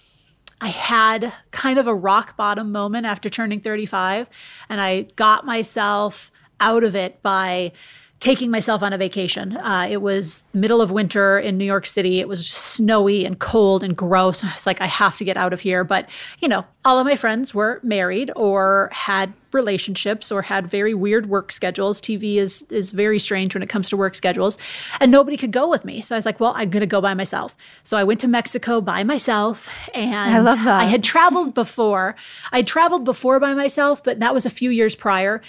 [0.61, 4.29] I had kind of a rock bottom moment after turning 35,
[4.69, 7.73] and I got myself out of it by
[8.21, 9.57] taking myself on a vacation.
[9.59, 12.19] Uh, it was middle of winter in New York City.
[12.19, 14.43] It was snowy and cold and gross.
[14.59, 15.85] It's like I have to get out of here.
[15.85, 16.09] But
[16.41, 21.27] you know, all of my friends were married or had relationships or had very weird
[21.27, 22.01] work schedules.
[22.01, 24.59] TV is is very strange when it comes to work schedules,
[25.01, 26.01] and nobody could go with me.
[26.01, 27.57] So I was like, well, I'm going to go by myself.
[27.83, 30.81] So I went to Mexico by myself, and I love that.
[30.81, 32.17] I had traveled before.
[32.53, 35.43] I had traveled before by myself, but that was a few years prior.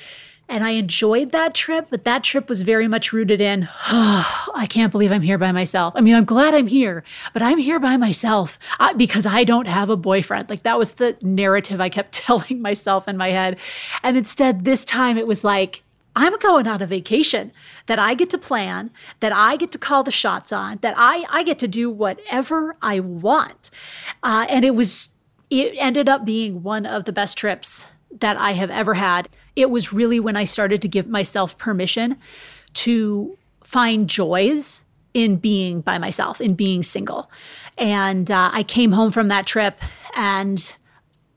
[0.49, 4.65] And I enjoyed that trip, but that trip was very much rooted in, oh, I
[4.65, 5.93] can't believe I'm here by myself.
[5.95, 8.57] I mean, I'm glad I'm here, but I'm here by myself
[8.97, 10.49] because I don't have a boyfriend.
[10.49, 13.57] Like that was the narrative I kept telling myself in my head.
[14.01, 15.83] And instead, this time it was like,
[16.15, 17.51] I'm going on a vacation
[17.85, 21.25] that I get to plan, that I get to call the shots on, that I,
[21.29, 23.69] I get to do whatever I want.
[24.23, 25.11] Uh, and it was,
[25.51, 27.85] it ended up being one of the best trips
[28.19, 29.29] that I have ever had.
[29.55, 32.17] It was really when I started to give myself permission
[32.73, 34.83] to find joys
[35.13, 37.29] in being by myself, in being single.
[37.77, 39.77] And uh, I came home from that trip
[40.15, 40.75] and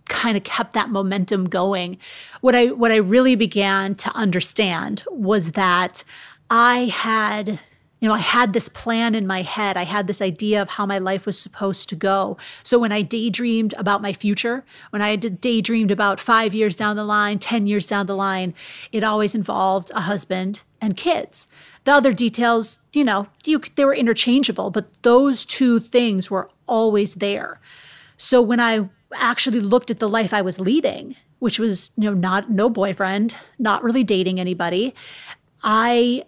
[0.07, 1.98] kind of kept that momentum going.
[2.40, 6.05] What I what I really began to understand was that
[6.51, 7.61] I had
[8.03, 9.77] you know, I had this plan in my head.
[9.77, 12.37] I had this idea of how my life was supposed to go.
[12.65, 17.05] So when I daydreamed about my future, when I daydreamed about five years down the
[17.05, 18.55] line, 10 years down the line,
[18.91, 21.47] it always involved a husband and kids.
[21.85, 27.15] The other details, you know, you, they were interchangeable, but those two things were always
[27.15, 27.61] there.
[28.17, 32.15] So when I actually looked at the life I was leading, which was, you know,
[32.15, 34.93] not no boyfriend, not really dating anybody,
[35.62, 36.25] I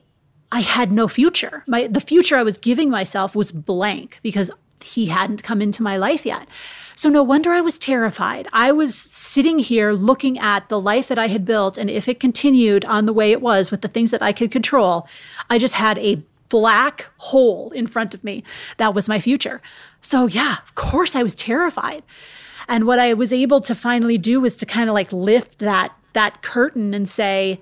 [0.54, 1.64] I had no future.
[1.66, 5.96] My the future I was giving myself was blank because he hadn't come into my
[5.96, 6.46] life yet.
[6.94, 8.46] So no wonder I was terrified.
[8.52, 12.20] I was sitting here looking at the life that I had built and if it
[12.20, 15.08] continued on the way it was with the things that I could control,
[15.50, 18.44] I just had a black hole in front of me.
[18.76, 19.60] That was my future.
[20.02, 22.04] So yeah, of course I was terrified.
[22.68, 25.92] And what I was able to finally do was to kind of like lift that
[26.12, 27.60] that curtain and say,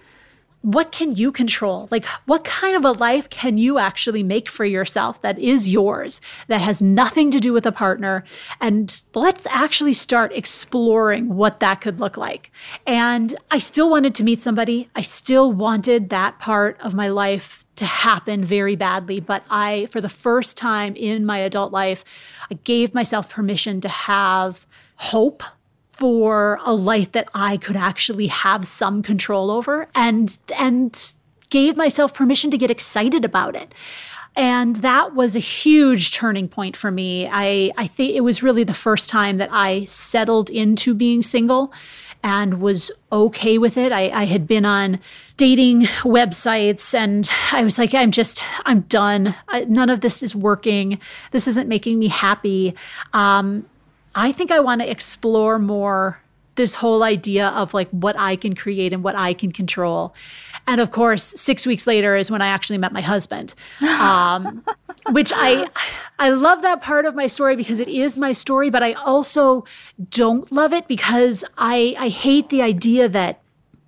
[0.62, 1.88] what can you control?
[1.90, 6.20] Like, what kind of a life can you actually make for yourself that is yours,
[6.48, 8.24] that has nothing to do with a partner?
[8.60, 12.50] And let's actually start exploring what that could look like.
[12.86, 14.88] And I still wanted to meet somebody.
[14.94, 19.18] I still wanted that part of my life to happen very badly.
[19.20, 22.04] But I, for the first time in my adult life,
[22.50, 25.42] I gave myself permission to have hope
[25.92, 31.12] for a life that I could actually have some control over and and
[31.50, 33.74] gave myself permission to get excited about it.
[34.34, 37.28] And that was a huge turning point for me.
[37.30, 41.72] I, I think it was really the first time that I settled into being single
[42.22, 43.92] and was okay with it.
[43.92, 44.98] I, I had been on
[45.36, 49.34] dating websites and I was like, I'm just, I'm done.
[49.48, 50.98] I, none of this is working.
[51.32, 52.74] This isn't making me happy.
[53.12, 53.66] Um,
[54.14, 56.20] I think I want to explore more
[56.54, 60.14] this whole idea of like what I can create and what I can control.
[60.66, 64.62] And of course, six weeks later is when I actually met my husband, um,
[65.10, 65.68] which I
[66.18, 69.64] I love that part of my story because it is my story, but I also
[70.10, 73.40] don't love it because I I hate the idea that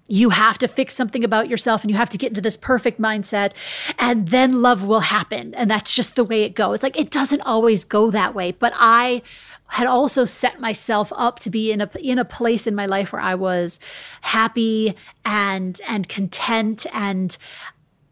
[0.06, 3.00] you have to fix something about yourself and you have to get into this perfect
[3.00, 3.52] mindset
[3.98, 7.40] and then love will happen and that's just the way it goes like it doesn't
[7.42, 9.22] always go that way but i
[9.68, 13.12] had also set myself up to be in a in a place in my life
[13.12, 13.80] where I was
[14.20, 17.36] happy and and content and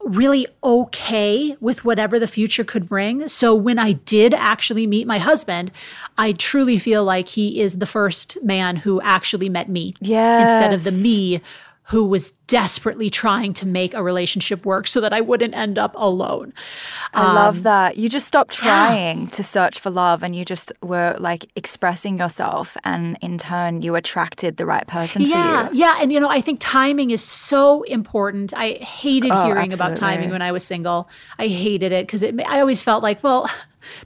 [0.04, 3.28] really okay with whatever the future could bring.
[3.28, 5.70] So when I did actually meet my husband,
[6.18, 10.50] I truly feel like he is the first man who actually met me yes.
[10.50, 11.40] instead of the me
[11.92, 15.92] who was desperately trying to make a relationship work so that I wouldn't end up
[15.94, 16.54] alone.
[17.12, 17.98] I um, love that.
[17.98, 19.28] You just stopped trying yeah.
[19.28, 23.94] to search for love and you just were like expressing yourself and in turn you
[23.94, 25.80] attracted the right person yeah, for you.
[25.80, 28.54] Yeah, and you know, I think timing is so important.
[28.56, 29.92] I hated oh, hearing absolutely.
[29.92, 31.10] about timing when I was single.
[31.38, 33.50] I hated it because I always felt like, well,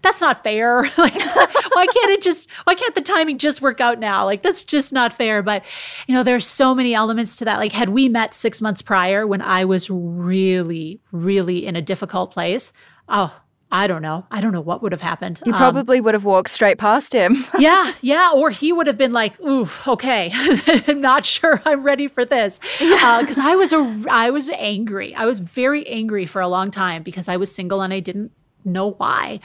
[0.02, 0.82] that's not fair.
[0.98, 4.24] like, why can't it just, why can't the timing just work out now?
[4.24, 5.42] Like, that's just not fair.
[5.42, 5.64] But,
[6.06, 7.58] you know, there's so many elements to that.
[7.58, 12.32] Like, had we met six months prior when I was really, really in a difficult
[12.32, 12.72] place,
[13.08, 14.26] oh, I don't know.
[14.30, 15.40] I don't know what would have happened.
[15.44, 17.44] You um, probably um, would have walked straight past him.
[17.58, 18.30] yeah, yeah.
[18.32, 20.30] Or he would have been like, "Ooh, okay,
[20.86, 25.14] I'm not sure I'm ready for this," because uh, I was a, I was angry.
[25.16, 28.30] I was very angry for a long time because I was single and I didn't
[28.66, 29.40] know why.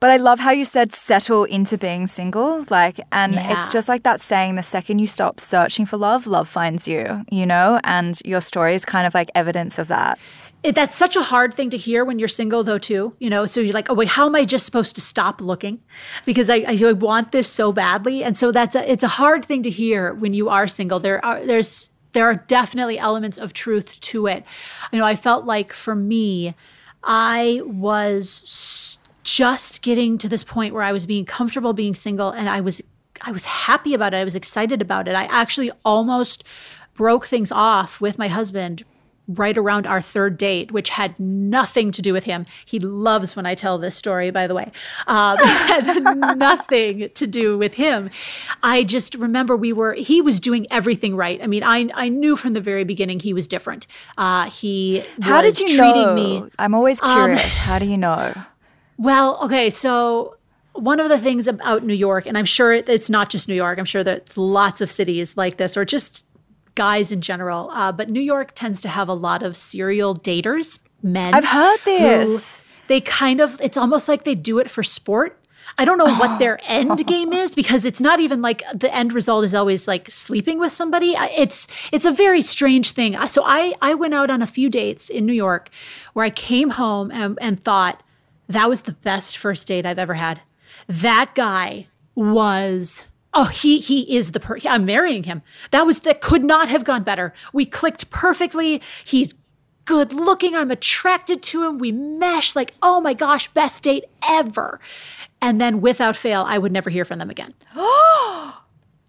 [0.00, 2.64] But I love how you said settle into being single.
[2.68, 3.58] Like, and yeah.
[3.58, 7.24] it's just like that saying the second you stop searching for love, love finds you,
[7.30, 7.80] you know?
[7.84, 10.18] And your story is kind of like evidence of that.
[10.62, 13.14] It, that's such a hard thing to hear when you're single, though, too.
[13.20, 15.80] You know, so you're like, oh, wait, how am I just supposed to stop looking?
[16.24, 18.24] Because I, I, I want this so badly.
[18.24, 20.98] And so that's a, it's a hard thing to hear when you are single.
[20.98, 24.44] There are, there's, there are definitely elements of truth to it.
[24.92, 26.54] You know, I felt like for me,
[27.06, 32.48] I was just getting to this point where I was being comfortable being single and
[32.48, 32.82] I was
[33.22, 34.18] I was happy about it.
[34.18, 35.14] I was excited about it.
[35.14, 36.44] I actually almost
[36.94, 38.84] broke things off with my husband
[39.28, 42.46] right around our third date, which had nothing to do with him.
[42.64, 44.70] He loves when I tell this story, by the way.
[45.06, 48.10] Um, had nothing to do with him.
[48.62, 51.42] I just remember we were, he was doing everything right.
[51.42, 53.86] I mean, I, I knew from the very beginning he was different.
[54.16, 56.14] Uh, he How did you know?
[56.14, 57.44] Me, I'm always um, curious.
[57.44, 58.32] Um, How do you know?
[58.98, 60.36] Well, okay, so
[60.72, 63.78] one of the things about New York, and I'm sure it's not just New York,
[63.78, 66.24] I'm sure that lots of cities like this, or just
[66.76, 67.70] guys in general.
[67.72, 71.34] Uh, but New York tends to have a lot of serial daters, men.
[71.34, 72.62] I've heard this.
[72.86, 75.40] They kind of, it's almost like they do it for sport.
[75.78, 79.12] I don't know what their end game is because it's not even like the end
[79.12, 81.14] result is always like sleeping with somebody.
[81.16, 83.16] It's it's a very strange thing.
[83.26, 85.68] So I I went out on a few dates in New York
[86.12, 88.02] where I came home and, and thought
[88.48, 90.40] that was the best first date I've ever had.
[90.86, 93.04] That guy was
[93.36, 95.42] oh he he is the per i'm marrying him.
[95.70, 97.32] That was that could not have gone better.
[97.52, 98.82] We clicked perfectly.
[99.04, 99.34] He's
[99.84, 100.56] good looking.
[100.56, 101.78] I'm attracted to him.
[101.78, 104.80] We mesh like oh my gosh best date ever.
[105.40, 107.54] And then without fail i would never hear from them again.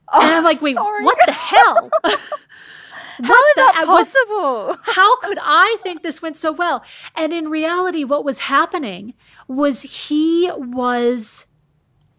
[0.10, 1.04] Oh, and i'm like wait sorry.
[1.04, 1.90] what the hell?
[2.04, 4.68] How is that possible?
[4.68, 6.84] Was, how could I think this went so well?
[7.16, 9.16] And in reality, what was happening
[9.48, 11.46] was he was,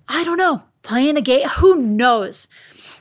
[0.08, 1.48] I don't know, playing a game.
[1.48, 2.48] Who knows?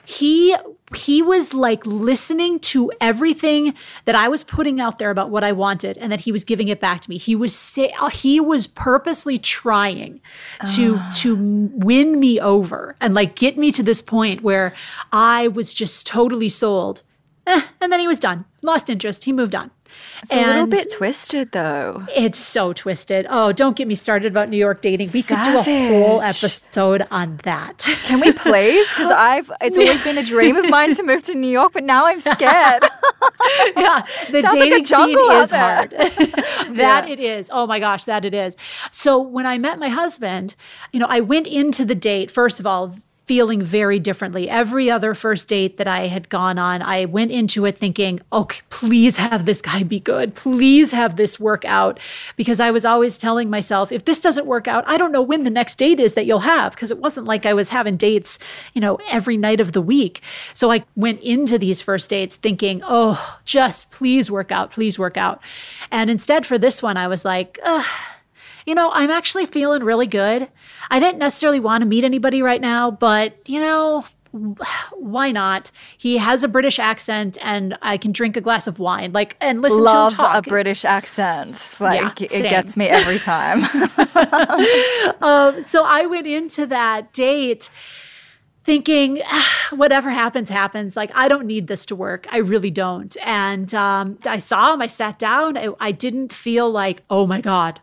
[0.05, 0.55] He
[0.95, 3.73] he was like listening to everything
[4.05, 6.69] that I was putting out there about what I wanted and that he was giving
[6.69, 7.17] it back to me.
[7.17, 10.21] He was say, he was purposely trying
[10.75, 11.11] to uh.
[11.17, 11.35] to
[11.73, 14.73] win me over and like get me to this point where
[15.11, 17.03] I was just totally sold.
[17.45, 18.45] Eh, and then he was done.
[18.61, 19.25] Lost interest.
[19.25, 19.71] He moved on.
[20.23, 22.05] It's and a little bit twisted, though.
[22.15, 23.27] It's so twisted.
[23.29, 25.09] Oh, don't get me started about New York dating.
[25.13, 25.45] We Savage.
[25.45, 27.77] could do a whole episode on that.
[28.05, 28.87] Can we please?
[28.89, 31.83] Because I've it's always been a dream of mine to move to New York, but
[31.83, 32.83] now I'm scared.
[33.77, 35.91] yeah, the Sounds dating like scene is hard.
[36.75, 37.07] that yeah.
[37.07, 37.49] it is.
[37.53, 38.55] Oh my gosh, that it is.
[38.91, 40.55] So when I met my husband,
[40.91, 42.95] you know, I went into the date first of all
[43.27, 44.49] feeling very differently.
[44.49, 48.61] Every other first date that I had gone on, I went into it thinking, okay,
[48.69, 50.33] please have this guy be good.
[50.33, 51.99] Please have this work out.
[52.37, 55.43] Because I was always telling myself, if this doesn't work out, I don't know when
[55.43, 56.71] the next date is that you'll have.
[56.71, 58.39] Because it wasn't like I was having dates,
[58.73, 60.21] you know, every night of the week.
[60.53, 65.17] So I went into these first dates thinking, oh, just please work out, please work
[65.17, 65.41] out.
[65.91, 67.59] And instead for this one, I was like,
[68.65, 70.47] you know, I'm actually feeling really good.
[70.89, 74.05] I didn't necessarily want to meet anybody right now, but, you know,
[74.93, 75.71] why not?
[75.97, 79.61] He has a British accent, and I can drink a glass of wine, like and
[79.61, 80.45] listen Love to him talk.
[80.45, 81.77] a British accent.
[81.79, 83.63] Like yeah, it gets me every time.
[85.21, 87.69] um, so I went into that date
[88.63, 93.15] thinking ah, whatever happens happens like i don't need this to work i really don't
[93.23, 97.39] and um, i saw him i sat down I, I didn't feel like oh my
[97.39, 97.79] god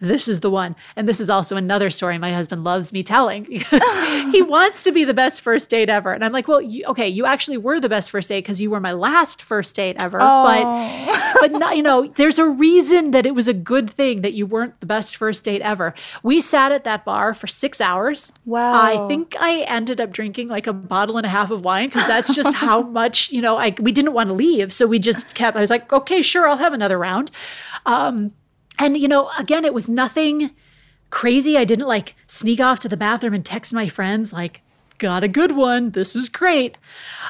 [0.00, 0.76] this is the one.
[0.96, 4.92] And this is also another story my husband loves me telling because he wants to
[4.92, 6.12] be the best first date ever.
[6.12, 8.70] And I'm like, well, you, okay, you actually were the best first date because you
[8.70, 10.18] were my last first date ever.
[10.20, 10.44] Oh.
[10.44, 14.34] But, but not, you know, there's a reason that it was a good thing that
[14.34, 15.94] you weren't the best first date ever.
[16.22, 18.32] We sat at that bar for six hours.
[18.44, 18.72] Wow.
[18.74, 22.06] I think I ended up drinking like a bottle and a half of wine because
[22.06, 24.72] that's just how much, you know, I, we didn't want to leave.
[24.72, 27.30] So we just kept, I was like, okay, sure, I'll have another round.
[27.86, 28.32] Um,
[28.78, 30.50] and, you know, again, it was nothing
[31.10, 31.56] crazy.
[31.56, 34.62] I didn't like sneak off to the bathroom and text my friends, like,
[34.98, 35.90] got a good one.
[35.90, 36.76] This is great.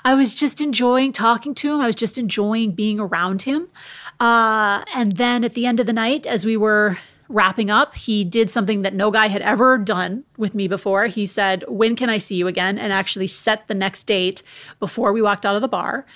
[0.04, 1.80] I was just enjoying talking to him.
[1.80, 3.68] I was just enjoying being around him.
[4.18, 8.24] Uh, and then at the end of the night, as we were wrapping up, he
[8.24, 11.06] did something that no guy had ever done with me before.
[11.06, 12.78] He said, When can I see you again?
[12.78, 14.42] And actually set the next date
[14.80, 16.06] before we walked out of the bar.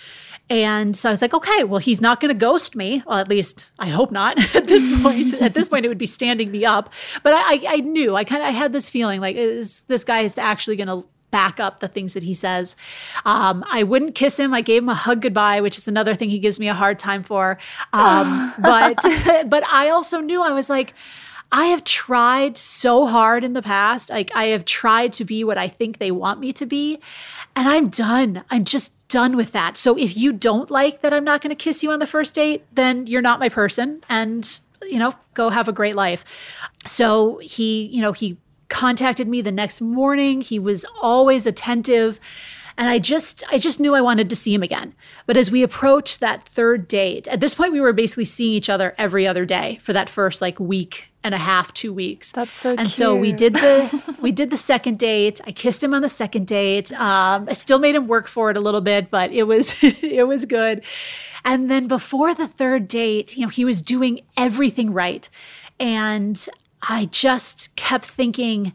[0.53, 3.03] And so I was like, okay, well, he's not going to ghost me.
[3.07, 5.33] Well, at least I hope not at this point.
[5.41, 6.91] at this point, it would be standing me up.
[7.23, 10.05] But I, I, I knew, I kind of I had this feeling like is, this
[10.05, 12.77] guy is actually going to back up the things that he says.
[13.25, 14.53] Um, I wouldn't kiss him.
[14.53, 16.99] I gave him a hug goodbye, which is another thing he gives me a hard
[16.99, 17.57] time for.
[17.95, 18.99] Um, but
[19.47, 20.93] but I also knew I was like.
[21.55, 24.09] I have tried so hard in the past.
[24.09, 26.99] Like I have tried to be what I think they want me to be,
[27.55, 28.43] and I'm done.
[28.49, 29.77] I'm just done with that.
[29.77, 32.35] So if you don't like that I'm not going to kiss you on the first
[32.35, 36.25] date, then you're not my person and you know, go have a great life.
[36.87, 38.39] So he, you know, he
[38.69, 40.41] contacted me the next morning.
[40.41, 42.19] He was always attentive
[42.77, 44.95] and I just I just knew I wanted to see him again.
[45.27, 48.69] But as we approached that third date, at this point we were basically seeing each
[48.69, 52.33] other every other day for that first like week and a half, two weeks.
[52.33, 52.93] That's so and cute.
[52.93, 55.41] so we did the we did the second date.
[55.47, 56.93] I kissed him on the second date.
[56.93, 60.27] Um, I still made him work for it a little bit, but it was it
[60.27, 60.83] was good.
[61.45, 65.29] And then before the third date, you know, he was doing everything right.
[65.81, 66.49] And
[66.83, 68.75] I just kept thinking,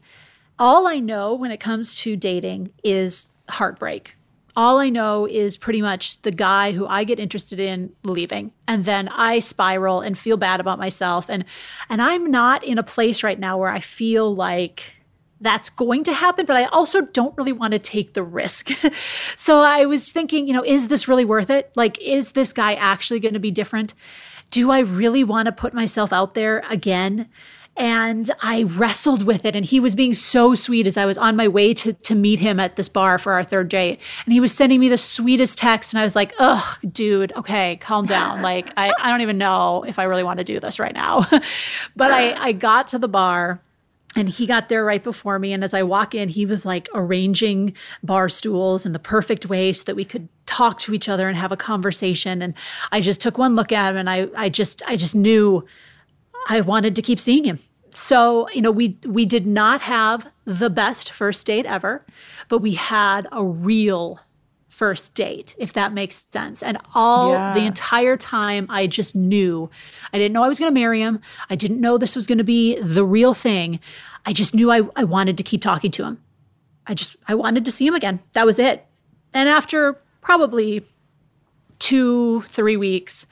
[0.60, 4.16] all I know when it comes to dating is heartbreak.
[4.56, 8.52] All I know is pretty much the guy who I get interested in leaving.
[8.68, 11.30] And then I spiral and feel bad about myself.
[11.30, 11.46] And
[11.90, 14.98] and I'm not in a place right now where I feel like
[15.40, 18.72] that's going to happen, but I also don't really want to take the risk.
[19.36, 21.72] so I was thinking, you know, is this really worth it?
[21.76, 23.94] Like, is this guy actually going to be different?
[24.50, 27.30] Do I really want to put myself out there again?
[27.78, 29.56] And I wrestled with it.
[29.56, 32.40] And he was being so sweet as I was on my way to, to meet
[32.40, 34.00] him at this bar for our third date.
[34.26, 35.94] And he was sending me the sweetest text.
[35.94, 38.42] And I was like, ugh, dude, okay, calm down.
[38.42, 41.28] like, I, I don't even know if I really want to do this right now.
[41.96, 43.62] but I, I got to the bar
[44.16, 45.54] and he got there right before me.
[45.54, 49.72] And as I walk in, he was like arranging bar stools in the perfect way
[49.72, 52.42] so that we could talk to each other and have a conversation.
[52.42, 52.56] And
[52.92, 55.64] I just took one look at him and I, I just, I just knew
[56.50, 57.60] I wanted to keep seeing him.
[57.98, 62.06] So, you know, we we did not have the best first date ever,
[62.48, 64.20] but we had a real
[64.70, 66.62] first date, if that makes sense.
[66.62, 67.54] And all Yeah.
[67.56, 69.68] the entire time I just knew
[70.14, 71.20] I didn't know I was going to marry him.
[71.50, 73.80] I didn't know this was going to be the real thing.
[74.28, 76.22] I just knew I, I wanted to keep talking to him.
[76.86, 78.20] I just I wanted to see him again.
[78.34, 78.86] That was it.
[79.34, 80.86] And after probably
[81.80, 83.26] two, three weeks,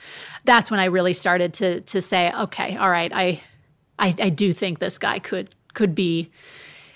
[0.43, 3.41] that's when I really started to to say, okay, all right, I
[3.99, 6.31] I, I do think this guy could could be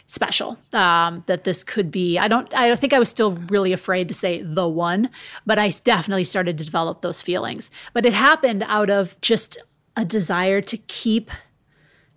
[0.08, 0.58] special.
[0.74, 2.18] Um, that this could be.
[2.18, 2.54] I don't.
[2.54, 5.10] I don't think I was still really afraid to say the one,
[5.46, 7.70] but I definitely started to develop those feelings.
[7.94, 9.62] But it happened out of just
[9.96, 11.32] a desire to keep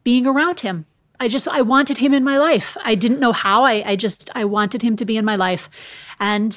[0.05, 0.87] being around him.
[1.21, 2.77] I just I wanted him in my life.
[2.83, 3.65] I didn't know how.
[3.65, 5.69] I I just I wanted him to be in my life,
[6.19, 6.53] and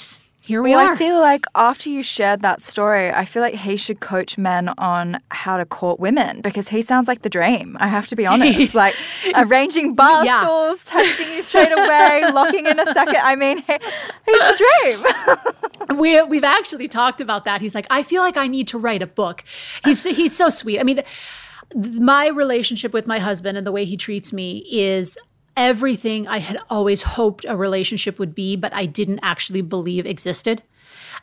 [0.45, 0.93] here we Well, are.
[0.93, 4.69] I feel like after you shared that story, I feel like he should coach men
[4.77, 7.77] on how to court women because he sounds like the dream.
[7.79, 8.73] I have to be honest.
[8.83, 8.93] like
[9.35, 10.39] arranging bar Yeah.
[10.39, 13.17] stools, texting you straight away, locking in a second.
[13.17, 13.73] I mean, he,
[14.25, 15.43] he's the
[15.87, 15.97] dream.
[15.99, 17.61] we we've actually talked about that.
[17.61, 19.43] He's like, I feel like I need to write a book.
[19.83, 20.79] He's he's so sweet.
[20.79, 21.03] I mean,
[21.73, 25.17] my relationship with my husband and the way he treats me is
[25.57, 30.61] everything I had always hoped a relationship would be, but I didn't actually believe existed.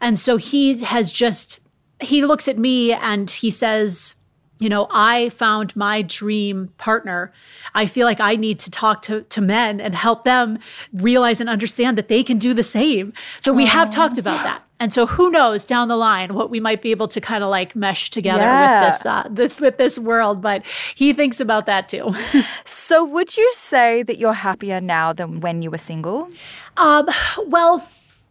[0.01, 1.61] And so he has just
[2.01, 4.17] he looks at me and he says,
[4.59, 7.33] you know, I found my dream partner.
[7.75, 10.59] I feel like I need to talk to, to men and help them
[10.93, 13.13] realize and understand that they can do the same.
[13.41, 14.63] So we have talked about that.
[14.83, 17.51] And so who knows down the line what we might be able to kind of
[17.51, 18.85] like mesh together Yeah.
[18.85, 20.43] with this uh, this with this world.
[20.43, 20.65] But
[20.97, 22.07] he thinks about that too.
[22.65, 26.29] So, would you say that you're happier now than when you were single?
[26.77, 27.07] Um,
[27.47, 27.87] well,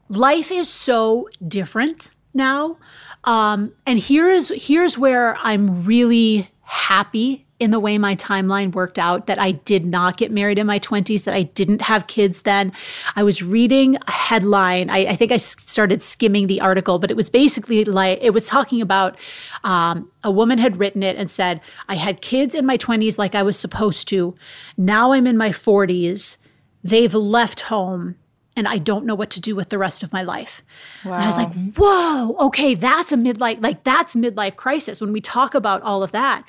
[0.09, 2.77] life is so different now.
[3.23, 8.97] Um, and here is here's where I'm really happy in the way my timeline worked
[8.97, 12.41] out that I did not get married in my 20s, that I didn't have kids
[12.41, 12.73] then.
[13.15, 14.89] I was reading a headline.
[14.89, 18.47] I, I think I started skimming the article, but it was basically like it was
[18.47, 19.15] talking about
[19.63, 23.35] um, a woman had written it and said, I had kids in my 20s like
[23.35, 24.33] I was supposed to.
[24.75, 26.37] Now I'm in my 40s.
[26.83, 28.15] They've left home
[28.57, 30.61] and I don't know what to do with the rest of my life.
[31.03, 34.99] And I was like, whoa, okay, that's a midlife, like that's midlife crisis.
[34.99, 36.47] When we talk about all of that,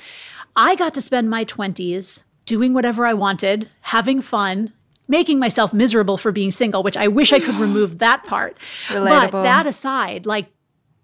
[0.57, 4.73] I got to spend my 20s doing whatever I wanted, having fun,
[5.09, 8.59] making myself miserable for being single, which I wish I could remove that part.
[8.89, 9.31] Relatable.
[9.31, 10.47] But that aside, like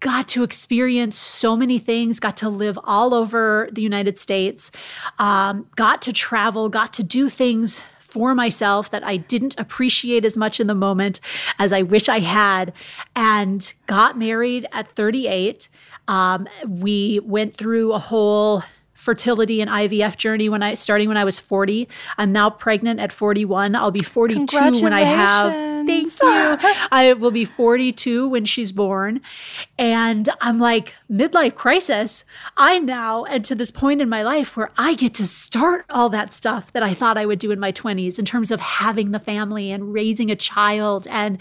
[0.00, 4.70] got to experience so many things, got to live all over the United States,
[5.18, 10.36] um, got to travel, got to do things for myself that I didn't appreciate as
[10.36, 11.20] much in the moment
[11.58, 12.72] as I wish I had,
[13.14, 15.68] and got married at 38.
[16.06, 18.62] Um, we went through a whole
[18.98, 21.88] fertility and IVF journey when I starting when I was 40.
[22.18, 23.76] I'm now pregnant at 41.
[23.76, 26.58] I'll be 42 when I have Thank you.
[26.92, 29.20] I will be 42 when she's born.
[29.78, 32.24] And I'm like, midlife crisis.
[32.56, 36.08] I now and to this point in my life where I get to start all
[36.10, 39.12] that stuff that I thought I would do in my 20s in terms of having
[39.12, 41.38] the family and raising a child and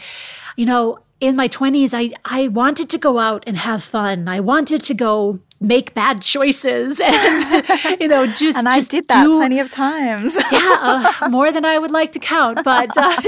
[0.55, 4.27] you know, in my 20s I I wanted to go out and have fun.
[4.27, 9.07] I wanted to go make bad choices and you know just and I just did
[9.07, 10.35] that do, plenty of times.
[10.51, 13.21] yeah, uh, more than I would like to count, but uh,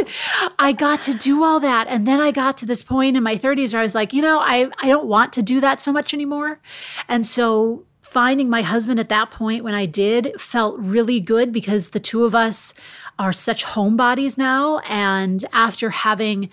[0.59, 3.35] I got to do all that and then I got to this point in my
[3.35, 5.91] 30s where I was like, you know, I I don't want to do that so
[5.91, 6.59] much anymore.
[7.07, 11.89] And so finding my husband at that point when I did felt really good because
[11.89, 12.73] the two of us
[13.19, 16.49] are such homebodies now and after having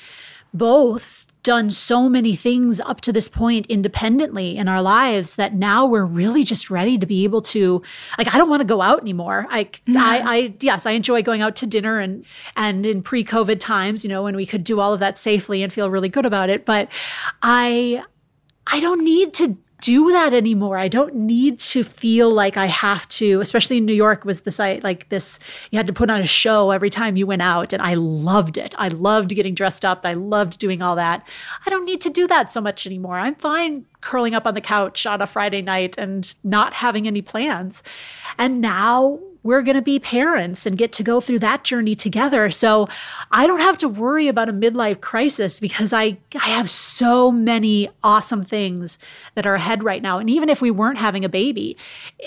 [0.53, 5.87] both done so many things up to this point independently in our lives that now
[5.87, 7.81] we're really just ready to be able to
[8.19, 9.47] like I don't want to go out anymore.
[9.49, 12.25] I I, I yes, I enjoy going out to dinner and
[12.57, 15.73] and in pre-COVID times, you know, when we could do all of that safely and
[15.73, 16.89] feel really good about it, but
[17.43, 18.03] I
[18.67, 20.79] I don't need to do that anymore.
[20.79, 24.51] I don't need to feel like I have to, especially in New York was the
[24.51, 25.39] site like this,
[25.71, 27.73] you had to put on a show every time you went out.
[27.73, 28.75] And I loved it.
[28.79, 30.01] I loved getting dressed up.
[30.05, 31.27] I loved doing all that.
[31.65, 33.19] I don't need to do that so much anymore.
[33.19, 37.23] I'm fine curling up on the couch on a Friday night and not having any
[37.23, 37.83] plans.
[38.39, 42.51] And now we're going to be parents and get to go through that journey together.
[42.51, 42.89] So
[43.31, 47.89] I don't have to worry about a midlife crisis because I, I have so many
[48.03, 48.99] awesome things
[49.37, 50.19] that are ahead right now.
[50.19, 51.77] And even if we weren't having a baby,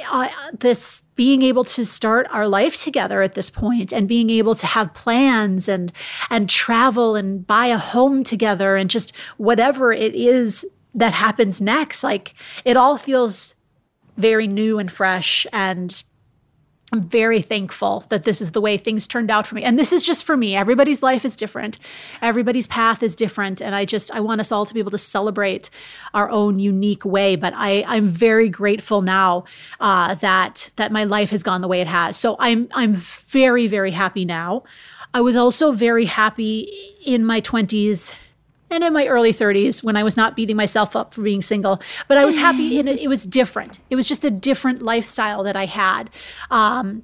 [0.10, 4.56] uh, this being able to start our life together at this point and being able
[4.56, 5.92] to have plans and
[6.30, 10.66] and travel and buy a home together and just whatever it is
[10.96, 13.54] that happens next like it all feels
[14.16, 16.04] very new and fresh and
[16.92, 19.64] I'm very thankful that this is the way things turned out for me.
[19.64, 20.56] And this is just for me.
[20.56, 21.78] Everybody's life is different.
[22.22, 23.62] Everybody's path is different.
[23.62, 25.70] And I just, I want us all to be able to celebrate
[26.16, 27.36] our own unique way.
[27.36, 29.44] But I, I'm very grateful now
[29.80, 32.18] uh, that, that my life has gone the way it has.
[32.18, 34.64] So I'm, I'm very, very happy now.
[35.14, 36.72] I was also very happy
[37.06, 38.14] in my 20s
[38.72, 41.82] and in my early 30s when I was not beating myself up for being single.
[42.08, 43.00] But I was happy and it.
[43.00, 43.80] It was different.
[43.90, 46.10] It was just a different lifestyle that I had.
[46.52, 47.04] Um,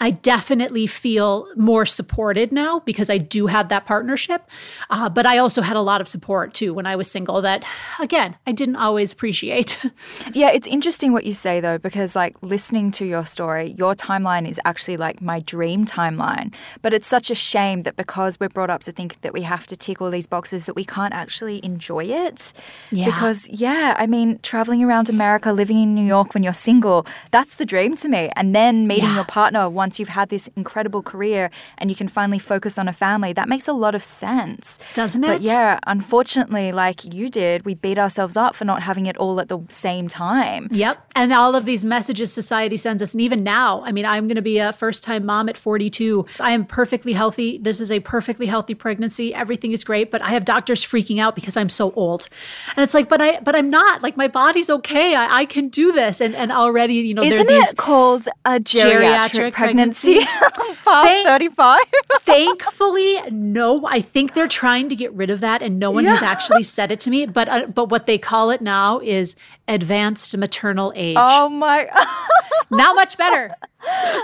[0.00, 4.50] I definitely feel more supported now because I do have that partnership.
[4.90, 7.64] Uh, but I also had a lot of support too when I was single that,
[8.00, 9.78] again, I didn't always appreciate.
[10.32, 14.48] yeah, it's interesting what you say though, because like listening to your story, your timeline
[14.48, 16.52] is actually like my dream timeline.
[16.82, 19.64] But it's such a shame that because we're brought up to think that we have
[19.68, 22.52] to tick all these boxes, that we can't actually enjoy it.
[22.90, 23.06] Yeah.
[23.06, 27.54] Because, yeah, I mean, traveling around America, living in New York when you're single, that's
[27.54, 28.30] the dream to me.
[28.34, 29.14] And then meeting yeah.
[29.14, 32.92] your partner once you've had this incredible career and you can finally focus on a
[32.92, 34.78] family, that makes a lot of sense.
[34.94, 35.26] Doesn't it?
[35.26, 39.38] But yeah, unfortunately, like you did, we beat ourselves up for not having it all
[39.40, 40.68] at the same time.
[40.70, 41.12] Yep.
[41.14, 43.12] And all of these messages society sends us.
[43.12, 46.24] And even now, I mean, I'm going to be a first time mom at 42.
[46.40, 47.58] I am perfectly healthy.
[47.58, 49.34] This is a perfectly healthy pregnancy.
[49.34, 52.30] Everything is great, but I have doctors freaking out because I'm so old.
[52.74, 54.02] And it's like, but I, but I'm not.
[54.02, 55.14] Like my body's okay.
[55.14, 56.22] I, I can do this.
[56.22, 59.73] And and already, you know, isn't it called a geriatric, geriatric pregnancy?
[59.74, 60.20] Pregnancy
[60.84, 61.82] past Thank- 35.
[62.20, 63.86] thankfully, no.
[63.86, 66.14] I think they're trying to get rid of that, and no one yeah.
[66.14, 67.26] has actually said it to me.
[67.26, 69.36] But uh, but what they call it now is
[69.68, 71.16] advanced maternal age.
[71.18, 71.88] Oh my!
[72.70, 73.48] Not much better.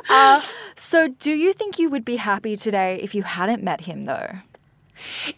[0.09, 0.41] Uh,
[0.77, 4.33] so, do you think you would be happy today if you hadn't met him, though?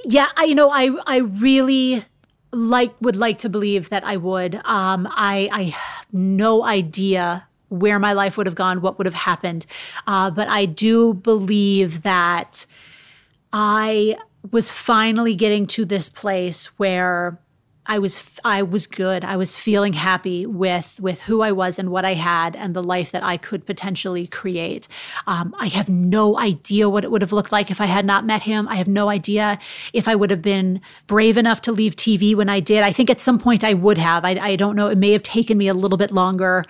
[0.05, 2.05] Yeah, I, you know, I I really
[2.53, 4.57] like would like to believe that I would.
[4.65, 9.15] Um, I I have no idea where my life would have gone, what would have
[9.15, 9.67] happened.
[10.07, 12.67] Uh, but I do believe that
[13.53, 14.17] I
[14.51, 17.39] was finally getting to this place where
[17.85, 19.25] I was I was good.
[19.25, 22.83] I was feeling happy with with who I was and what I had and the
[22.83, 24.87] life that I could potentially create.
[25.27, 28.25] Um, I have no idea what it would have looked like if I had not
[28.25, 28.69] met him.
[28.69, 29.59] I have no idea
[29.93, 32.85] if I would have been brave enough to leave TV when I did.
[32.85, 34.25] I think at some point I would have.
[34.25, 34.87] I, I don't know.
[34.87, 36.65] It may have taken me a little bit longer,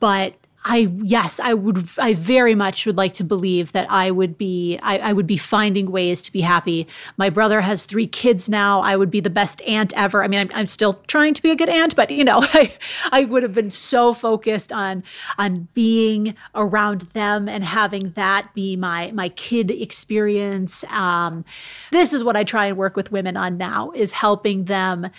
[0.00, 0.34] but
[0.68, 4.78] I yes, I would I very much would like to believe that I would be
[4.82, 6.88] I, I, would be finding ways to be happy.
[7.16, 8.80] My brother has three kids now.
[8.80, 10.24] I would be the best aunt ever.
[10.24, 12.74] I mean, I'm, I'm still trying to be a good aunt, but you know, I
[13.12, 15.04] I would have been so focused on
[15.38, 20.82] on being around them and having that be my my kid experience.
[20.90, 21.44] Um,
[21.92, 25.10] this is what I try and work with women on now is helping them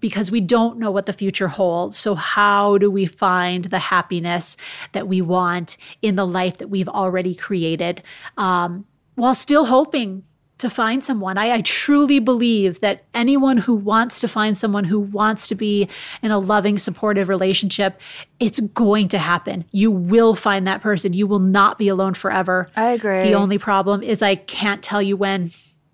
[0.00, 1.98] because we don't know what the future holds.
[1.98, 4.56] So how do we find the happiness?
[4.94, 8.02] That we want in the life that we've already created
[8.36, 10.24] um, while still hoping
[10.58, 11.36] to find someone.
[11.36, 15.88] I, I, truly believe that anyone who wants to find someone who wants to be
[16.22, 18.00] in a loving, supportive relationship,
[18.38, 19.64] it's going to happen.
[19.72, 21.12] You will find that person.
[21.12, 22.68] You will not be alone forever.
[22.76, 23.22] I agree.
[23.22, 25.50] The only problem is I can't tell you when.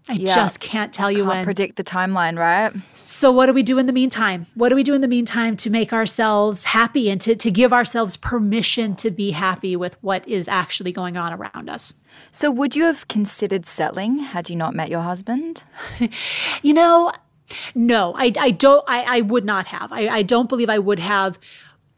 [0.08, 0.34] I yeah.
[0.34, 1.44] just can't tell you can't when.
[1.44, 2.72] Predict the timeline, right?
[2.94, 4.46] So, what do we do in the meantime?
[4.54, 7.72] What do we do in the meantime to make ourselves happy and to, to give
[7.72, 11.94] ourselves permission to be happy with what is actually going on around us?
[12.32, 15.64] So, would you have considered settling had you not met your husband?
[16.62, 17.12] you know,
[17.74, 18.84] no, I, I don't.
[18.88, 19.92] I, I would not have.
[19.92, 21.38] I, I don't believe I would have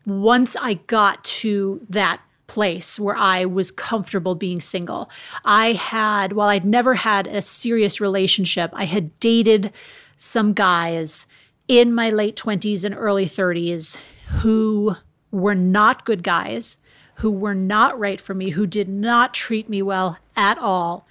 [0.07, 2.21] once I got to that
[2.53, 5.11] place where I was comfortable being single.
[5.43, 9.73] I had, while I'd never had a serious relationship, I had dated
[10.19, 11.27] some guys
[11.67, 13.97] in my late 20s and early 30s
[14.41, 14.97] who
[15.31, 16.77] were not good guys,
[17.17, 21.07] who were not right for me, who did not treat me well at all.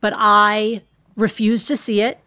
[0.00, 0.80] But I
[1.14, 2.20] refused to see it.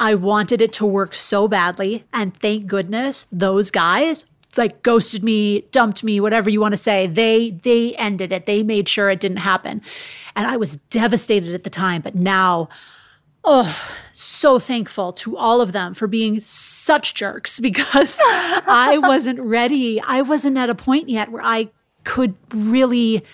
[0.00, 2.04] I wanted it to work so badly.
[2.10, 4.24] And thank goodness those guys
[4.58, 7.06] like ghosted me, dumped me, whatever you want to say.
[7.06, 8.46] They they ended it.
[8.46, 9.82] They made sure it didn't happen.
[10.36, 12.68] And I was devastated at the time, but now
[13.44, 13.78] oh,
[14.12, 20.00] so thankful to all of them for being such jerks because I wasn't ready.
[20.00, 21.70] I wasn't at a point yet where I
[22.04, 23.24] could really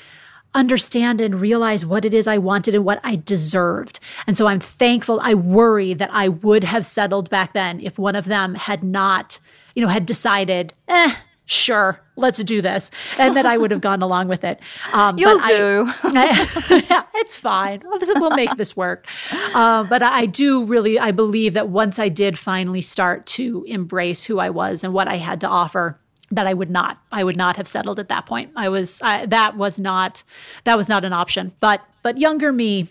[0.53, 4.01] understand and realize what it is I wanted and what I deserved.
[4.27, 5.21] And so I'm thankful.
[5.23, 9.39] I worry that I would have settled back then if one of them had not
[9.75, 11.15] you know, had decided, eh,
[11.47, 14.61] sure, let's do this, and that I would have gone along with it.
[14.93, 15.91] Um, You'll do.
[16.05, 17.83] I, yeah, it's fine.
[17.85, 19.07] We'll make this work.
[19.55, 24.25] Uh, but I do really, I believe that once I did finally start to embrace
[24.25, 25.99] who I was and what I had to offer,
[26.31, 28.53] that I would not, I would not have settled at that point.
[28.55, 30.23] I was, I, that was not,
[30.65, 31.53] that was not an option.
[31.59, 32.89] But, but younger me,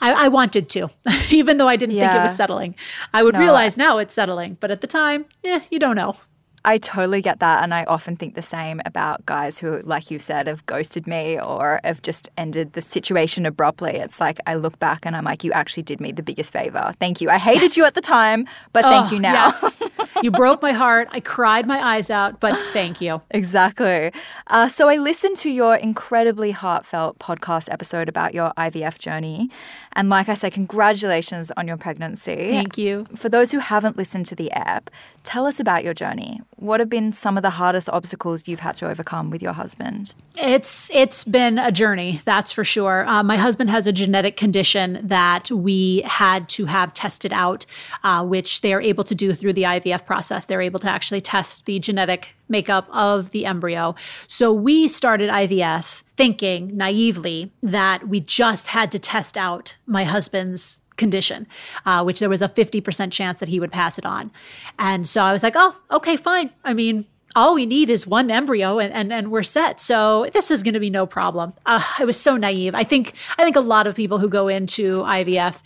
[0.00, 0.88] I, I, wanted to,
[1.30, 2.10] even though I didn't yeah.
[2.10, 2.74] think it was settling.
[3.12, 3.40] I would no.
[3.40, 6.16] realize now it's settling, but at the time, eh, you don't know.
[6.64, 7.62] I totally get that.
[7.62, 11.40] And I often think the same about guys who, like you said, have ghosted me
[11.40, 13.92] or have just ended the situation abruptly.
[13.92, 16.92] It's like I look back and I'm like, you actually did me the biggest favor.
[17.00, 17.30] Thank you.
[17.30, 17.76] I hated yes.
[17.76, 19.46] you at the time, but oh, thank you now.
[19.46, 19.80] Yes.
[20.22, 21.08] you broke my heart.
[21.12, 23.22] I cried my eyes out, but thank you.
[23.30, 24.12] Exactly.
[24.48, 29.50] Uh, so I listened to your incredibly heartfelt podcast episode about your IVF journey.
[29.94, 32.50] And like I said, congratulations on your pregnancy.
[32.50, 33.06] Thank you.
[33.16, 34.90] For those who haven't listened to the app,
[35.24, 36.40] tell us about your journey.
[36.56, 40.14] What have been some of the hardest obstacles you've had to overcome with your husband?
[40.36, 43.06] It's it's been a journey, that's for sure.
[43.06, 47.66] Uh, my husband has a genetic condition that we had to have tested out,
[48.04, 50.46] uh, which they are able to do through the IVF process.
[50.46, 53.94] They're able to actually test the genetic makeup of the embryo.
[54.26, 60.82] So we started IVF thinking naively that we just had to test out my husband's
[61.00, 61.48] condition,
[61.84, 64.30] uh, which there was a 50% chance that he would pass it on.
[64.78, 66.50] And so I was like, oh, okay, fine.
[66.62, 69.80] I mean, all we need is one embryo and, and, and we're set.
[69.80, 71.52] So this is going to be no problem.
[71.66, 72.74] Uh, I was so naive.
[72.74, 75.62] I think I think a lot of people who go into IVF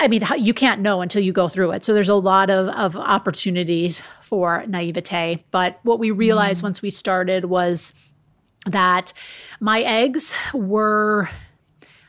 [0.00, 1.84] I mean, you can't know until you go through it.
[1.84, 5.44] So there's a lot of, of opportunities for naivete.
[5.50, 6.64] But what we realized mm.
[6.64, 7.92] once we started was
[8.66, 9.12] that
[9.58, 11.28] my eggs were,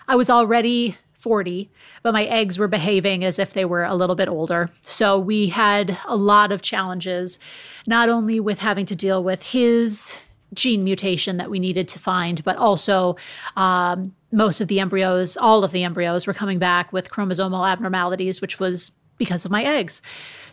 [0.07, 1.69] I was already 40,
[2.01, 4.69] but my eggs were behaving as if they were a little bit older.
[4.81, 7.37] So we had a lot of challenges,
[7.85, 10.17] not only with having to deal with his
[10.53, 13.17] gene mutation that we needed to find, but also
[13.55, 18.41] um, most of the embryos, all of the embryos, were coming back with chromosomal abnormalities,
[18.41, 20.01] which was because of my eggs.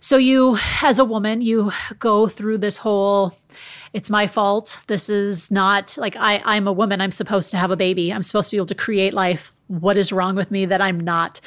[0.01, 3.34] So you, as a woman, you go through this whole
[3.92, 4.80] it's my fault.
[4.88, 7.01] This is not like I, I'm a woman.
[7.01, 8.12] I'm supposed to have a baby.
[8.12, 9.53] I'm supposed to be able to create life.
[9.68, 11.40] What is wrong with me that I'm not?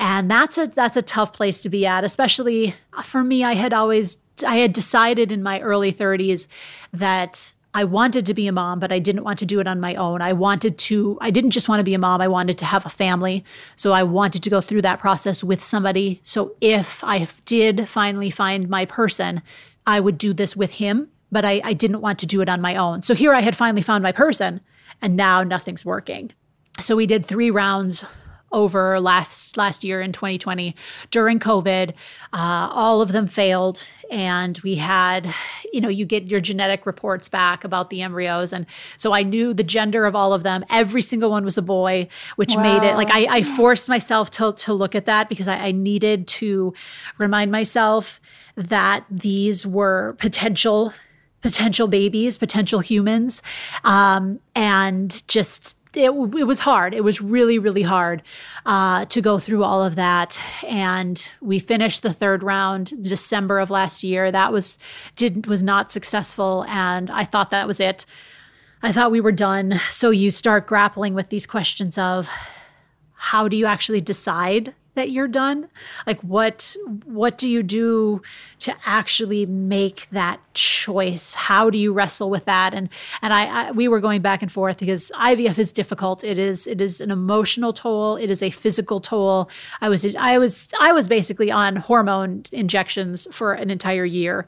[0.00, 3.44] And that's a that's a tough place to be at, especially uh, for me.
[3.44, 6.48] I had always I had decided in my early 30s
[6.92, 9.80] that I wanted to be a mom, but I didn't want to do it on
[9.80, 10.22] my own.
[10.22, 12.86] I wanted to, I didn't just want to be a mom, I wanted to have
[12.86, 13.44] a family.
[13.74, 16.20] So I wanted to go through that process with somebody.
[16.22, 19.42] So if I did finally find my person,
[19.86, 22.60] I would do this with him, but I, I didn't want to do it on
[22.60, 23.02] my own.
[23.02, 24.60] So here I had finally found my person.
[25.02, 26.30] and now nothing's working.
[26.80, 28.04] So we did three rounds
[28.54, 30.74] over last last year in 2020
[31.10, 31.90] during COVID.
[32.32, 35.34] Uh, all of them failed, and we had,
[35.72, 38.64] you know, you get your genetic reports back about the embryos, and
[38.96, 40.64] so I knew the gender of all of them.
[40.70, 42.62] Every single one was a boy, which wow.
[42.62, 45.72] made it like I, I, forced myself to to look at that because I, I
[45.72, 46.72] needed to
[47.18, 48.20] remind myself
[48.56, 50.94] that these were potential
[51.44, 53.42] potential babies, potential humans,
[53.84, 56.94] um, and just it, it was hard.
[56.94, 58.22] It was really, really hard
[58.66, 60.40] uh, to go through all of that.
[60.66, 64.30] And we finished the third round December of last year.
[64.30, 64.78] That was
[65.16, 68.06] did was not successful, and I thought that was it.
[68.82, 69.80] I thought we were done.
[69.90, 72.28] So you start grappling with these questions of
[73.14, 75.68] how do you actually decide that you're done?
[76.06, 78.22] Like what what do you do
[78.60, 81.34] to actually make that choice?
[81.34, 82.74] How do you wrestle with that?
[82.74, 82.88] And
[83.22, 86.24] and I, I, we were going back and forth because ivf is difficult.
[86.24, 88.16] It is it is an emotional toll.
[88.16, 89.50] It is a physical toll.
[89.80, 94.46] I was i was i was basically on hormone injections for an entire year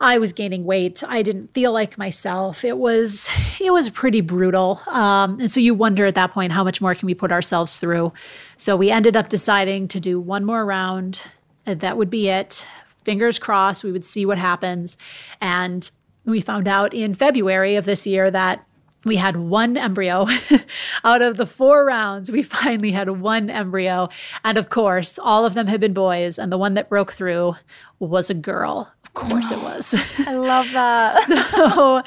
[0.00, 1.02] I was gaining weight.
[1.06, 2.64] I didn't feel like myself.
[2.64, 3.28] It was
[3.60, 4.80] it was pretty brutal.
[4.86, 7.76] Um, and so you wonder at that point how much more can we put ourselves
[7.76, 8.12] through.
[8.56, 11.22] So we ended up deciding to do one more round.
[11.64, 12.66] That would be it.
[13.04, 13.82] Fingers crossed.
[13.82, 14.96] We would see what happens.
[15.40, 15.90] And
[16.24, 18.64] we found out in February of this year that
[19.04, 20.26] we had one embryo
[21.04, 24.08] out of the four rounds we finally had one embryo
[24.44, 27.54] and of course all of them had been boys and the one that broke through
[28.00, 29.94] was a girl course it was.
[30.26, 31.48] I love that.
[31.74, 32.02] so,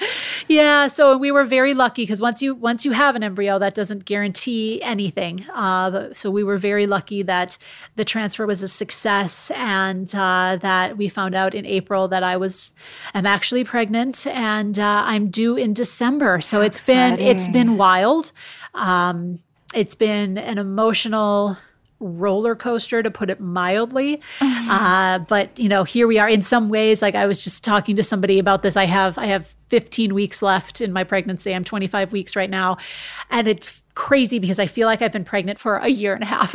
[0.48, 3.74] yeah, so we were very lucky because once you once you have an embryo, that
[3.76, 5.46] doesn't guarantee anything.
[5.50, 7.58] Uh, so we were very lucky that
[7.96, 12.38] the transfer was a success, and uh, that we found out in April that I
[12.38, 12.74] was
[13.14, 16.42] I'm actually pregnant, and uh, I'm due in December.
[16.42, 17.18] So How it's exciting.
[17.18, 18.32] been it's been wild.
[18.74, 19.40] Um,
[19.74, 21.58] it's been an emotional
[22.02, 24.22] roller coaster to put it mildly.
[24.40, 24.72] Mm-hmm.
[24.72, 26.28] uh, but you know here we are.
[26.28, 28.76] In some ways like i was just talking to somebody about this.
[28.76, 31.54] I have i have 15 weeks left in my pregnancy.
[31.54, 32.78] I'm 25 weeks right now.
[33.30, 36.28] And it's crazy because i feel like i've been pregnant for a year and a
[36.28, 36.54] half.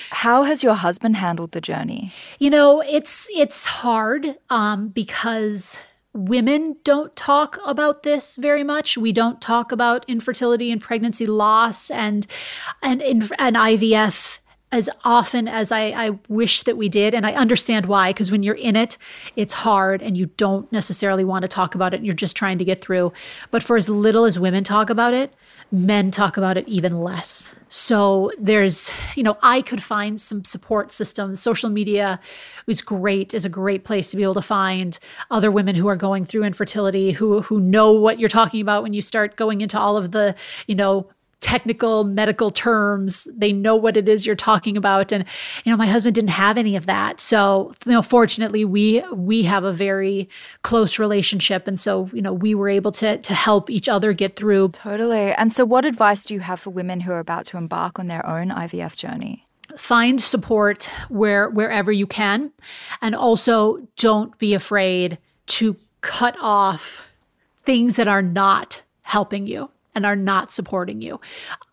[0.10, 2.12] How has your husband handled the journey?
[2.38, 5.78] You know it's it's hard um, because
[6.12, 8.98] women don't talk about this very much.
[8.98, 12.26] We don't talk about infertility and pregnancy loss and
[12.82, 14.40] and and IVF
[14.72, 17.12] as often as I, I wish that we did.
[17.12, 18.96] And I understand why, because when you're in it,
[19.34, 22.58] it's hard and you don't necessarily want to talk about it and you're just trying
[22.58, 23.12] to get through.
[23.50, 25.34] But for as little as women talk about it,
[25.72, 27.54] men talk about it even less.
[27.68, 31.40] So there's, you know, I could find some support systems.
[31.40, 32.20] Social media
[32.66, 34.98] is great, is a great place to be able to find
[35.30, 38.92] other women who are going through infertility, who who know what you're talking about when
[38.92, 40.34] you start going into all of the,
[40.66, 41.08] you know,
[41.40, 43.26] technical medical terms.
[43.32, 45.10] They know what it is you're talking about.
[45.10, 45.24] And,
[45.64, 47.20] you know, my husband didn't have any of that.
[47.20, 50.28] So, you know, fortunately we we have a very
[50.62, 51.66] close relationship.
[51.66, 54.68] And so, you know, we were able to to help each other get through.
[54.70, 55.32] Totally.
[55.32, 58.06] And so what advice do you have for women who are about to embark on
[58.06, 59.46] their own IVF journey?
[59.76, 62.52] Find support where wherever you can.
[63.00, 67.06] And also don't be afraid to cut off
[67.62, 71.20] things that are not helping you and are not supporting you.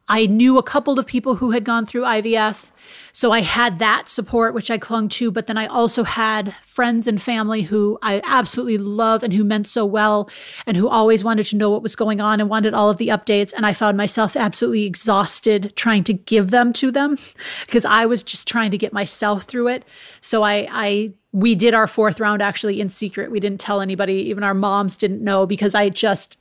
[0.09, 2.71] I knew a couple of people who had gone through IVF.
[3.11, 5.31] So I had that support, which I clung to.
[5.31, 9.67] But then I also had friends and family who I absolutely love and who meant
[9.67, 10.29] so well
[10.65, 13.09] and who always wanted to know what was going on and wanted all of the
[13.09, 13.51] updates.
[13.51, 17.17] And I found myself absolutely exhausted trying to give them to them
[17.65, 19.83] because I was just trying to get myself through it.
[20.21, 23.29] So I, I, we did our fourth round actually in secret.
[23.29, 26.37] We didn't tell anybody, even our moms didn't know because I just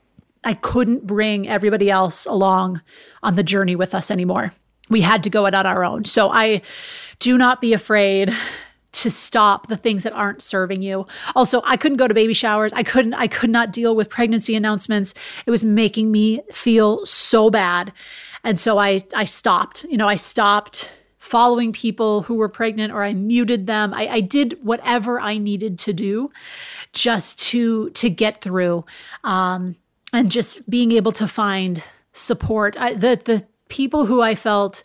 [0.46, 2.80] I couldn't bring everybody else along
[3.24, 4.52] on the journey with us anymore.
[4.88, 6.04] We had to go it on our own.
[6.04, 6.62] So I
[7.18, 8.32] do not be afraid
[8.92, 11.04] to stop the things that aren't serving you.
[11.34, 12.72] Also, I couldn't go to baby showers.
[12.72, 15.14] I couldn't I could not deal with pregnancy announcements.
[15.46, 17.92] It was making me feel so bad.
[18.44, 19.84] And so I I stopped.
[19.90, 23.92] You know, I stopped following people who were pregnant or I muted them.
[23.92, 26.30] I, I did whatever I needed to do
[26.92, 28.84] just to to get through.
[29.24, 29.74] Um,
[30.12, 31.82] and just being able to find
[32.12, 32.76] support.
[32.78, 34.84] I, the the people who I felt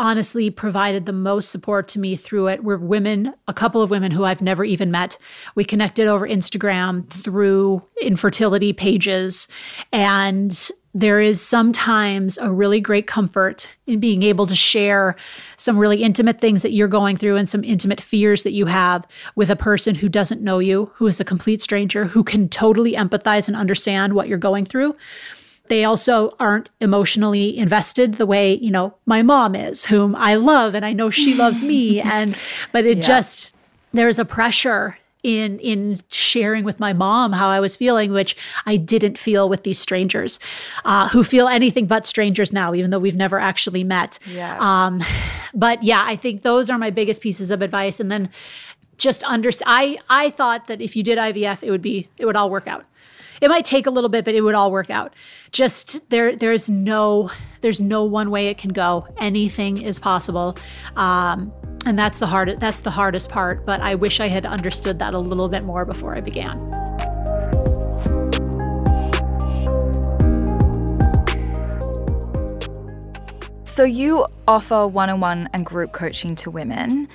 [0.00, 4.10] honestly provided the most support to me through it were women, a couple of women
[4.10, 5.18] who I've never even met.
[5.54, 9.46] We connected over Instagram through infertility pages.
[9.92, 15.14] And there is sometimes a really great comfort in being able to share
[15.56, 19.06] some really intimate things that you're going through and some intimate fears that you have
[19.36, 22.94] with a person who doesn't know you, who is a complete stranger, who can totally
[22.94, 24.96] empathize and understand what you're going through
[25.70, 30.74] they also aren't emotionally invested the way you know my mom is whom i love
[30.74, 32.36] and i know she loves me and
[32.72, 33.02] but it yeah.
[33.02, 33.54] just
[33.92, 38.76] there's a pressure in in sharing with my mom how I was feeling, which I
[38.76, 40.38] didn't feel with these strangers,
[40.84, 44.18] uh, who feel anything but strangers now, even though we've never actually met.
[44.26, 44.58] Yeah.
[44.60, 45.02] Um,
[45.54, 48.00] but yeah, I think those are my biggest pieces of advice.
[48.00, 48.30] And then
[48.96, 49.68] just understand.
[49.70, 52.66] I I thought that if you did IVF, it would be it would all work
[52.66, 52.84] out.
[53.40, 55.14] It might take a little bit, but it would all work out.
[55.50, 57.30] Just there, there's no,
[57.62, 59.06] there's no one way it can go.
[59.16, 60.58] Anything is possible.
[60.94, 61.52] Um,
[61.86, 65.14] and that's the hard that's the hardest part but i wish i had understood that
[65.14, 66.58] a little bit more before i began.
[73.64, 77.08] So you offer one-on-one and group coaching to women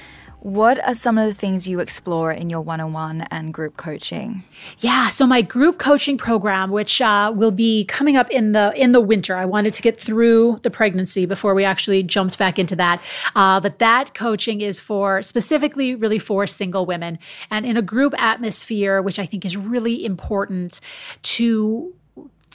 [0.46, 3.78] what are some of the things you explore in your one on one and group
[3.78, 4.44] coaching?
[4.78, 8.92] Yeah, so my group coaching program, which uh, will be coming up in the in
[8.92, 12.76] the winter, I wanted to get through the pregnancy before we actually jumped back into
[12.76, 13.02] that.
[13.36, 17.18] Uh, but that coaching is for specifically really for single women
[17.50, 20.80] and in a group atmosphere, which I think is really important
[21.24, 21.92] to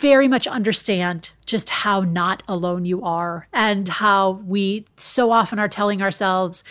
[0.00, 5.68] very much understand just how not alone you are and how we so often are
[5.68, 6.64] telling ourselves,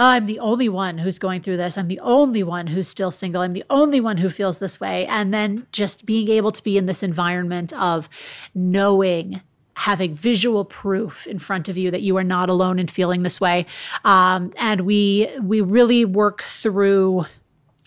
[0.00, 1.76] oh, I'm the only one who's going through this.
[1.76, 3.42] I'm the only one who's still single.
[3.42, 5.06] I'm the only one who feels this way.
[5.06, 8.08] And then just being able to be in this environment of
[8.54, 9.42] knowing
[9.74, 13.40] having visual proof in front of you that you are not alone in feeling this
[13.40, 13.66] way.
[14.04, 17.26] Um, and we we really work through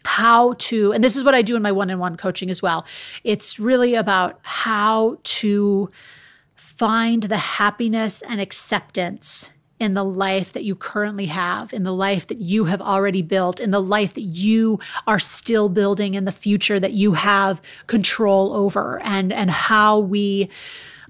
[0.06, 2.62] how to, and this is what I do in my one on one coaching as
[2.62, 2.86] well.
[3.24, 5.90] It's really about how to
[6.56, 9.50] find the happiness and acceptance
[9.84, 13.60] in the life that you currently have, in the life that you have already built,
[13.60, 18.54] in the life that you are still building, in the future that you have control
[18.54, 20.50] over, and, and how we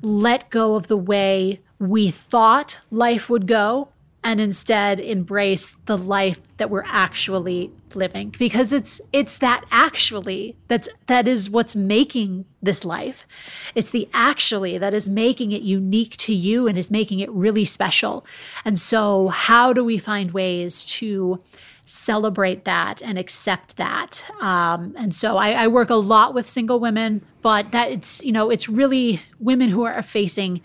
[0.01, 3.89] let go of the way we thought life would go
[4.23, 8.33] and instead embrace the life that we're actually living.
[8.37, 13.27] Because it's it's that actually that's that is what's making this life.
[13.75, 17.65] It's the actually that is making it unique to you and is making it really
[17.65, 18.25] special.
[18.65, 21.41] And so how do we find ways to
[21.85, 24.25] celebrate that and accept that.
[24.39, 28.31] Um, and so I, I, work a lot with single women, but that it's you
[28.31, 30.61] know it's really women who are facing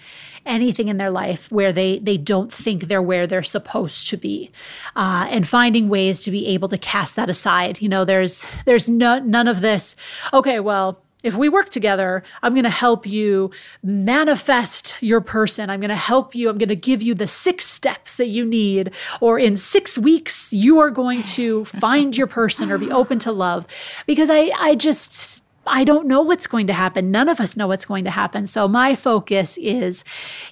[0.47, 4.51] anything in their life where they they don't think they're where they're supposed to be,
[4.95, 7.83] uh, and finding ways to be able to cast that aside.
[7.83, 9.97] You know, there's there's no, none of this.
[10.33, 13.51] Okay, well if we work together, I'm going to help you
[13.83, 15.69] manifest your person.
[15.69, 16.49] I'm going to help you.
[16.49, 18.93] I'm going to give you the six steps that you need.
[19.21, 23.33] Or in six weeks, you are going to find your person or be open to
[23.33, 23.67] love.
[24.07, 27.11] Because I, I just, I don't know what's going to happen.
[27.11, 28.47] None of us know what's going to happen.
[28.47, 30.05] So my focus is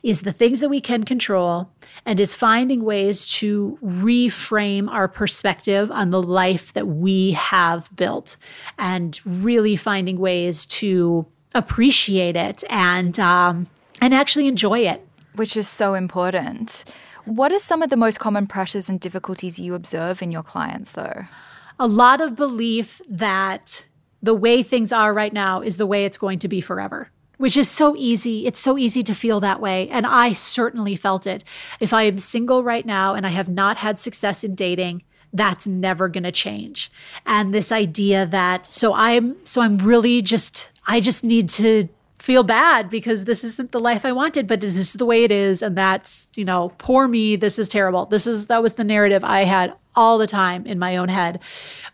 [0.03, 1.71] is the things that we can control
[2.05, 8.37] and is finding ways to reframe our perspective on the life that we have built
[8.79, 13.67] and really finding ways to appreciate it and um,
[14.01, 16.85] and actually enjoy it which is so important
[17.25, 20.93] what are some of the most common pressures and difficulties you observe in your clients
[20.93, 21.25] though
[21.79, 23.87] a lot of belief that
[24.27, 27.57] the way things are right now is the way it's going to be forever which
[27.57, 28.47] is so easy.
[28.47, 29.89] It's so easy to feel that way.
[29.91, 31.45] And I certainly felt it.
[31.81, 35.03] If I am single right now and I have not had success in dating,
[35.33, 36.91] that's never going to change.
[37.27, 42.43] And this idea that so I'm so I'm really just I just need to feel
[42.43, 45.63] bad because this isn't the life I wanted, but this is the way it is
[45.63, 48.07] and that's, you know, poor me, this is terrible.
[48.07, 51.41] This is that was the narrative I had all the time in my own head.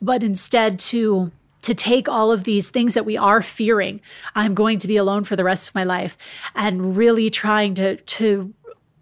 [0.00, 1.32] But instead to
[1.62, 4.00] to take all of these things that we are fearing.
[4.34, 6.16] I'm going to be alone for the rest of my life.
[6.54, 8.52] And really trying to to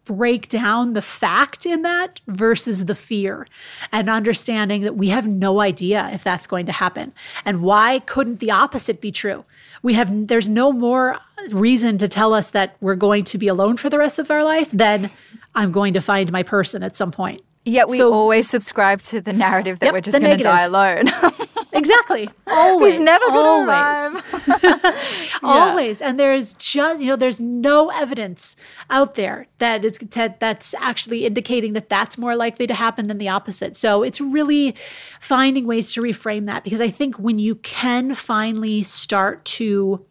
[0.05, 3.47] break down the fact in that versus the fear
[3.93, 7.13] and understanding that we have no idea if that's going to happen.
[7.45, 9.45] And why couldn't the opposite be true?
[9.83, 11.19] We have there's no more
[11.51, 14.45] reason to tell us that we're going to be alone for the rest of our
[14.45, 15.11] life than
[15.55, 17.43] i'm going to find my person at some point.
[17.65, 20.63] Yet we so, always subscribe to the narrative that yep, we're just going to die
[20.63, 21.07] alone.
[21.73, 22.29] exactly.
[22.47, 22.95] Always.
[22.95, 24.91] He's never going to arrive.
[25.43, 26.03] always.
[26.03, 28.57] And there's just, you know, there's no evidence
[28.89, 33.19] out there that is that that's actually indicating that that's more likely to happen than
[33.19, 33.77] the opposite.
[33.77, 34.75] So it's really
[35.21, 40.05] finding ways to reframe that because I think when you can finally start to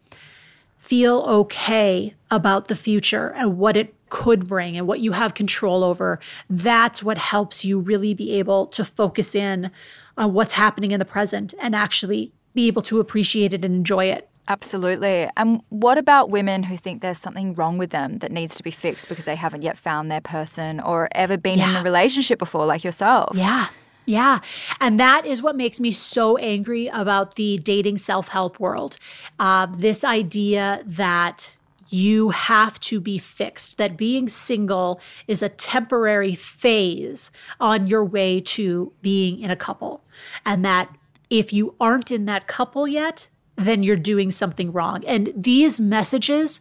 [0.78, 5.82] feel okay about the future and what it could bring and what you have control
[5.82, 9.70] over, that's what helps you really be able to focus in
[10.16, 14.06] on what's happening in the present and actually be able to appreciate it and enjoy
[14.06, 14.28] it.
[14.48, 15.28] Absolutely.
[15.36, 18.72] And what about women who think there's something wrong with them that needs to be
[18.72, 21.70] fixed because they haven't yet found their person or ever been yeah.
[21.70, 23.36] in a relationship before, like yourself?
[23.36, 23.68] Yeah.
[24.06, 24.40] Yeah.
[24.80, 28.96] And that is what makes me so angry about the dating self help world.
[29.38, 31.54] Uh, this idea that
[31.92, 38.40] you have to be fixed, that being single is a temporary phase on your way
[38.40, 40.04] to being in a couple.
[40.44, 40.94] And that
[41.28, 45.04] if you aren't in that couple yet, then you're doing something wrong.
[45.06, 46.60] And these messages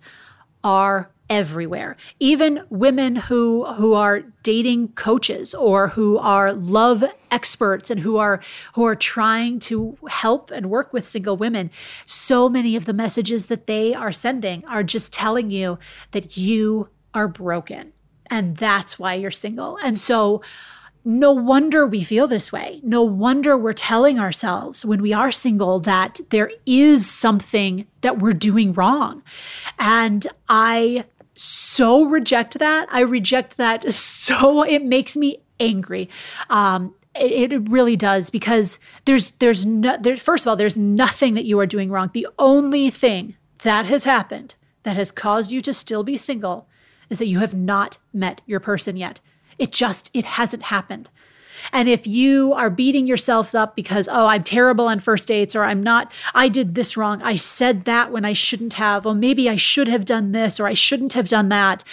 [0.64, 1.96] are everywhere.
[2.20, 8.42] Even women who who are dating coaches or who are love experts and who are
[8.74, 11.70] who are trying to help and work with single women,
[12.06, 15.78] so many of the messages that they are sending are just telling you
[16.12, 17.94] that you are broken
[18.30, 19.78] and that's why you're single.
[19.78, 20.42] And so
[21.06, 22.82] no wonder we feel this way.
[22.84, 28.34] No wonder we're telling ourselves when we are single that there is something that we're
[28.34, 29.24] doing wrong.
[29.78, 31.06] And I
[31.40, 32.88] so reject that.
[32.92, 36.10] I reject that so it makes me angry.
[36.50, 41.46] Um, it, really does because there's there's no there's first of all there's nothing that
[41.46, 42.10] you are doing wrong.
[42.14, 46.68] The only thing that has happened that has caused you to still be single
[47.10, 49.20] is that you have not met your person yet.
[49.58, 51.10] It just it hasn't happened.
[51.72, 55.64] And if you are beating yourselves up because, oh, I'm terrible on first dates, or
[55.64, 59.50] I'm not, I did this wrong, I said that when I shouldn't have, or maybe
[59.50, 61.84] I should have done this, or I shouldn't have done that,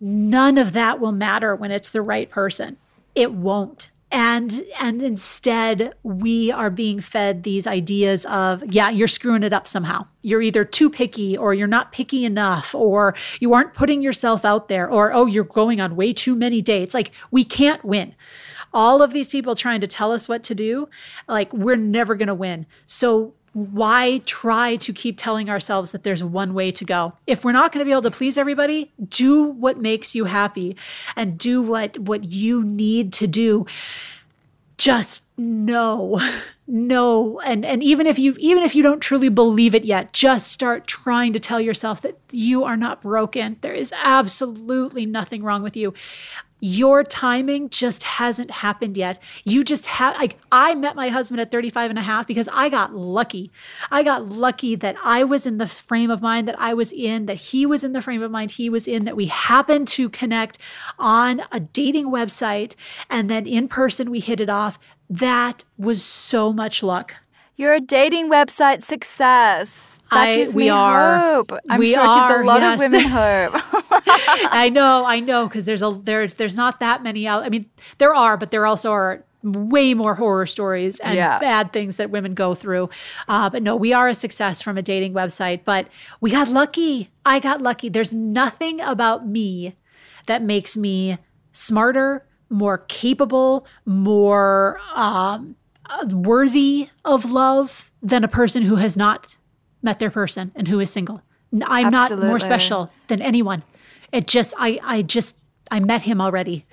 [0.00, 2.76] none of that will matter when it's the right person.
[3.14, 3.90] It won't.
[4.14, 9.66] And and instead we are being fed these ideas of yeah you're screwing it up
[9.66, 10.06] somehow.
[10.22, 14.68] You're either too picky or you're not picky enough or you aren't putting yourself out
[14.68, 16.94] there or oh you're going on way too many dates.
[16.94, 18.14] Like we can't win
[18.74, 20.88] all of these people trying to tell us what to do,
[21.28, 22.66] like we're never going to win.
[22.86, 27.14] So why try to keep telling ourselves that there's one way to go?
[27.26, 30.76] If we're not going to be able to please everybody, do what makes you happy
[31.16, 33.64] and do what what you need to do.
[34.76, 36.20] Just know
[36.66, 40.50] no and and even if you even if you don't truly believe it yet just
[40.50, 45.62] start trying to tell yourself that you are not broken there is absolutely nothing wrong
[45.62, 45.92] with you
[46.64, 49.18] your timing just hasn't happened yet.
[49.44, 52.70] You just have, like, I met my husband at 35 and a half because I
[52.70, 53.52] got lucky.
[53.90, 57.26] I got lucky that I was in the frame of mind that I was in,
[57.26, 60.08] that he was in the frame of mind he was in, that we happened to
[60.08, 60.56] connect
[60.98, 62.76] on a dating website.
[63.10, 64.78] And then in person, we hit it off.
[65.10, 67.14] That was so much luck.
[67.56, 70.00] You're a dating website success.
[70.10, 71.52] That I, gives we me are, hope.
[71.68, 72.74] I'm we sure are, it gives a lot yes.
[72.74, 73.62] of women hope.
[74.52, 77.42] I know, I know, because there's a there there's not that many out.
[77.42, 77.66] I mean,
[77.98, 81.38] there are, but there also are way more horror stories and yeah.
[81.38, 82.88] bad things that women go through.
[83.28, 85.88] Uh, but no, we are a success from a dating website, but
[86.20, 87.10] we got lucky.
[87.26, 87.88] I got lucky.
[87.88, 89.76] There's nothing about me
[90.26, 91.18] that makes me
[91.52, 95.56] smarter, more capable, more um,
[95.88, 99.36] Uh, worthy of love than a person who has not
[99.82, 101.22] met their person and who is single.
[101.66, 102.24] I'm Absolutely.
[102.24, 103.62] not more special than anyone.
[104.12, 105.36] It just, I, I just,
[105.70, 106.66] I met him already.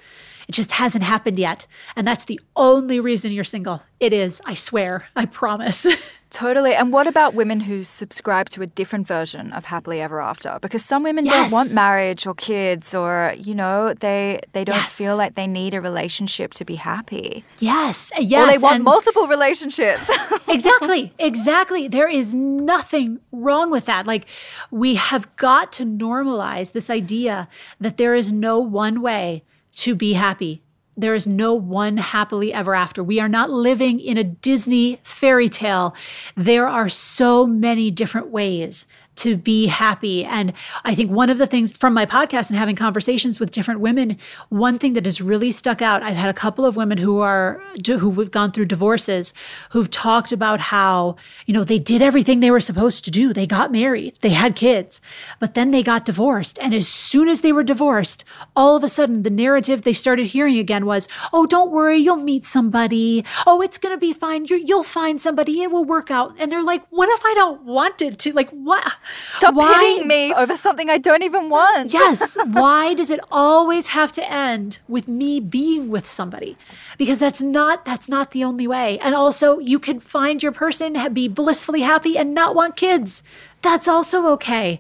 [0.52, 1.66] It just hasn't happened yet.
[1.96, 3.84] And that's the only reason you're single.
[4.02, 5.88] It is, I swear, I promise.
[6.30, 6.76] totally.
[6.76, 10.60] And what about women who subscribe to a different version of happily ever after?
[10.62, 11.34] Because some women yes.
[11.34, 14.98] don't want marriage or kids or, you know, they they don't yes.
[14.98, 17.46] feel like they need a relationship to be happy.
[17.60, 18.12] Yes.
[18.20, 18.44] Yes.
[18.44, 20.12] Or they want and multiple relationships.
[20.50, 21.14] exactly.
[21.18, 21.88] Exactly.
[21.88, 24.06] There is nothing wrong with that.
[24.06, 24.26] Like
[24.70, 27.48] we have got to normalize this idea
[27.80, 29.44] that there is no one way
[29.76, 30.62] to be happy.
[30.98, 33.04] There is no one happily ever after.
[33.04, 35.96] We are not living in a Disney fairy tale.
[36.36, 38.88] There are so many different ways
[39.22, 40.26] to be happy.
[40.26, 40.54] And
[40.84, 44.18] I think one of the things from my podcast and having conversations with different women,
[44.50, 47.62] one thing that has really stuck out, I've had a couple of women who are
[47.86, 49.34] who have gone through divorces
[49.72, 51.16] who've talked about how,
[51.46, 53.34] you know, they did everything they were supposed to do.
[53.34, 55.02] They got married, they had kids,
[55.40, 56.58] but then they got divorced.
[56.60, 58.24] And as soon as they were divorced,
[58.56, 62.18] all of a sudden the narrative they started hearing again was, "Oh, don't worry, you'll
[62.18, 63.24] meet somebody.
[63.46, 64.46] Oh, it's going to be fine.
[64.46, 65.62] you will find somebody.
[65.62, 68.34] It will work out." And they're like, "What if I don't want it to?
[68.34, 68.94] Like, what?"
[69.30, 71.94] Stop why, hitting me over something I don't even want.
[71.94, 72.38] yes.
[72.46, 76.58] Why does it always have to end with me being with somebody?
[76.98, 79.00] Because that's not that's not the only way.
[79.00, 83.24] And also, you can find your person, be blissfully happy, and not want kids.
[83.62, 84.80] That's also okay.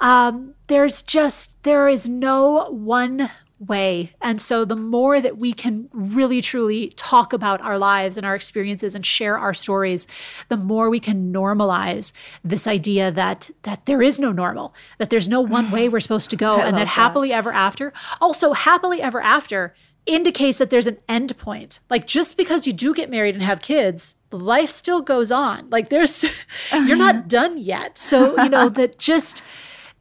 [0.00, 4.12] Um, there's just there is no one way.
[4.20, 8.34] And so the more that we can really truly talk about our lives and our
[8.34, 10.06] experiences and share our stories,
[10.48, 12.12] the more we can normalize
[12.44, 16.30] this idea that that there is no normal, that there's no one way we're supposed
[16.30, 17.92] to go and that, that happily ever after.
[18.20, 19.74] Also, happily ever after
[20.06, 21.80] indicates that there's an end point.
[21.90, 25.68] Like just because you do get married and have kids, life still goes on.
[25.70, 26.24] Like there's
[26.72, 27.98] you're not done yet.
[27.98, 29.42] So, you know, that just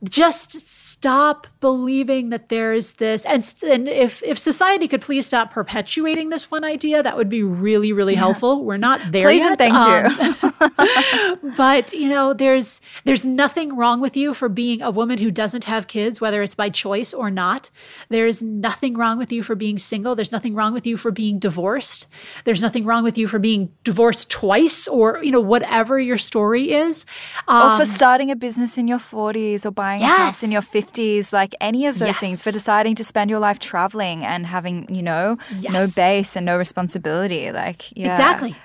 [0.03, 3.25] just stop believing that there's this.
[3.25, 7.41] And, and if if society could please stop perpetuating this one idea that would be
[7.41, 8.19] really really yeah.
[8.19, 8.63] helpful.
[8.63, 13.75] We're not there please yet and thank um, you but you know there's there's nothing
[13.75, 17.11] wrong with you for being a woman who doesn't have kids whether it's by choice
[17.13, 17.71] or not.
[18.09, 20.15] There's nothing wrong with you for being single.
[20.15, 22.07] There's nothing wrong with you for being divorced.
[22.45, 26.71] There's nothing wrong with you for being divorced twice or you know whatever your story
[26.71, 27.05] is.
[27.47, 30.19] Um, or for um, starting a business in your 40s or buying yes.
[30.19, 32.19] a house in your 50s, like any of those yes.
[32.19, 35.71] things, for deciding to spend your life traveling and having, you know, yes.
[35.71, 37.51] no base and no responsibility.
[37.51, 38.11] Like, yeah.
[38.11, 38.55] Exactly.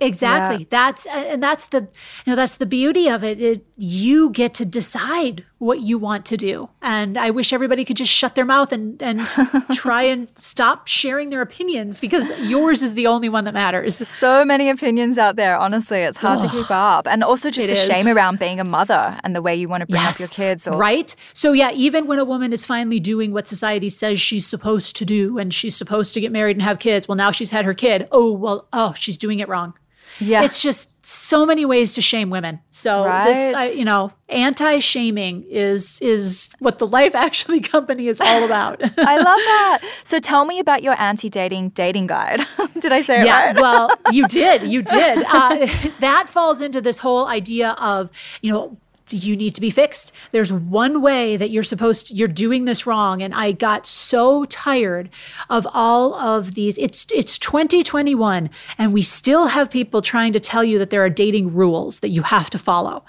[0.00, 0.60] Exactly.
[0.60, 0.66] Yeah.
[0.70, 3.40] That's uh, and that's the you know that's the beauty of it.
[3.40, 3.66] it.
[3.76, 6.68] You get to decide what you want to do.
[6.82, 9.20] And I wish everybody could just shut their mouth and and
[9.74, 13.98] try and stop sharing their opinions because yours is the only one that matters.
[13.98, 15.58] There's so many opinions out there.
[15.58, 17.06] Honestly, it's hard oh, to keep up.
[17.08, 17.86] And also just the is.
[17.86, 20.14] shame around being a mother and the way you want to bring yes.
[20.14, 20.68] up your kids.
[20.68, 21.14] Or- right.
[21.34, 25.04] So yeah, even when a woman is finally doing what society says she's supposed to
[25.04, 27.74] do and she's supposed to get married and have kids, well now she's had her
[27.74, 28.06] kid.
[28.12, 29.74] Oh well, oh she's doing it wrong.
[30.20, 30.42] Yeah.
[30.42, 32.60] It's just so many ways to shame women.
[32.70, 33.24] So right.
[33.24, 38.82] this, I, you know, anti-shaming is is what the Life Actually company is all about.
[38.98, 39.78] I love that.
[40.04, 42.46] So tell me about your anti-dating dating guide.
[42.80, 43.56] did I say it yeah, right?
[43.56, 44.68] well, you did.
[44.68, 45.24] You did.
[45.24, 45.66] Uh,
[46.00, 48.10] that falls into this whole idea of,
[48.42, 48.76] you know,
[49.12, 50.12] you need to be fixed.
[50.32, 54.44] There's one way that you're supposed to, you're doing this wrong and I got so
[54.46, 55.10] tired
[55.50, 60.64] of all of these it's it's 2021 and we still have people trying to tell
[60.64, 63.04] you that there are dating rules that you have to follow.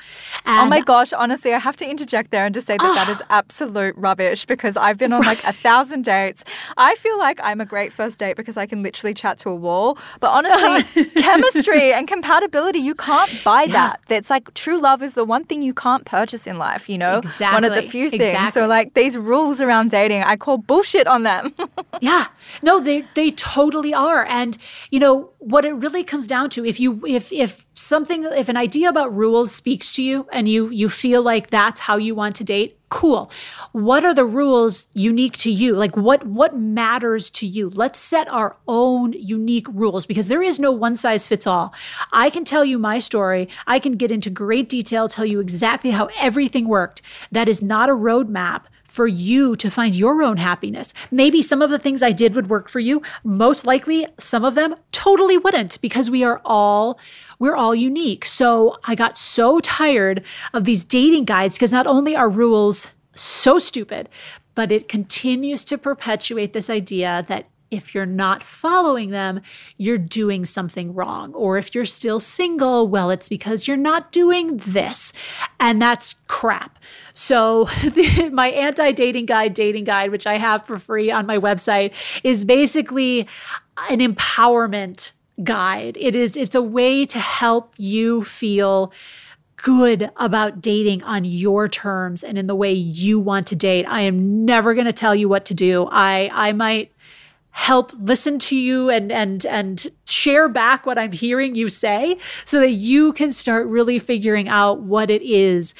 [0.45, 3.09] And, oh my gosh, honestly, I have to interject there and just say that that
[3.09, 3.39] is ah.
[3.39, 6.43] absolute rubbish because I've been on like a thousand dates.
[6.77, 9.55] I feel like I'm a great first date because I can literally chat to a
[9.55, 13.99] wall, but honestly, chemistry and compatibility, you can't buy that.
[14.09, 14.17] Yeah.
[14.17, 16.97] It's like true love is the one thing you can't can't purchase in life, you
[16.97, 17.17] know?
[17.17, 17.55] Exactly.
[17.55, 18.23] One of the few things.
[18.23, 18.61] Exactly.
[18.61, 21.53] So like these rules around dating, I call bullshit on them.
[22.01, 22.27] yeah.
[22.63, 24.25] No, they they totally are.
[24.25, 24.57] And
[24.91, 28.57] you know, what it really comes down to if you if if something if an
[28.57, 32.35] idea about rules speaks to you and you you feel like that's how you want
[32.37, 33.31] to date, cool.
[33.71, 35.75] What are the rules unique to you?
[35.75, 37.69] Like what what matters to you?
[37.69, 41.73] Let's set our own unique rules because there is no one size fits all.
[42.11, 43.47] I can tell you my story.
[43.67, 47.01] I can get into great detail tell you exactly how everything worked.
[47.31, 50.93] That is not a roadmap for you to find your own happiness.
[51.11, 53.01] Maybe some of the things I did would work for you.
[53.23, 56.99] Most likely, some of them totally wouldn't because we are all
[57.37, 58.25] we're all unique.
[58.25, 63.59] So, I got so tired of these dating guides because not only are rules so
[63.59, 64.09] stupid,
[64.55, 69.41] but it continues to perpetuate this idea that if you're not following them,
[69.77, 71.33] you're doing something wrong.
[71.33, 75.13] Or if you're still single, well, it's because you're not doing this.
[75.59, 76.79] And that's crap.
[77.13, 81.37] So, the, my anti dating guide, dating guide, which I have for free on my
[81.37, 81.93] website,
[82.23, 83.27] is basically
[83.89, 85.11] an empowerment
[85.43, 85.97] guide.
[85.99, 88.91] It is, it's a way to help you feel
[89.63, 93.85] good about dating on your terms and in the way you want to date.
[93.85, 95.87] I am never going to tell you what to do.
[95.91, 96.91] I I might
[97.59, 102.61] help listen to you and and and share back what I'm hearing you say so
[102.61, 105.75] that you can start really figuring out what it is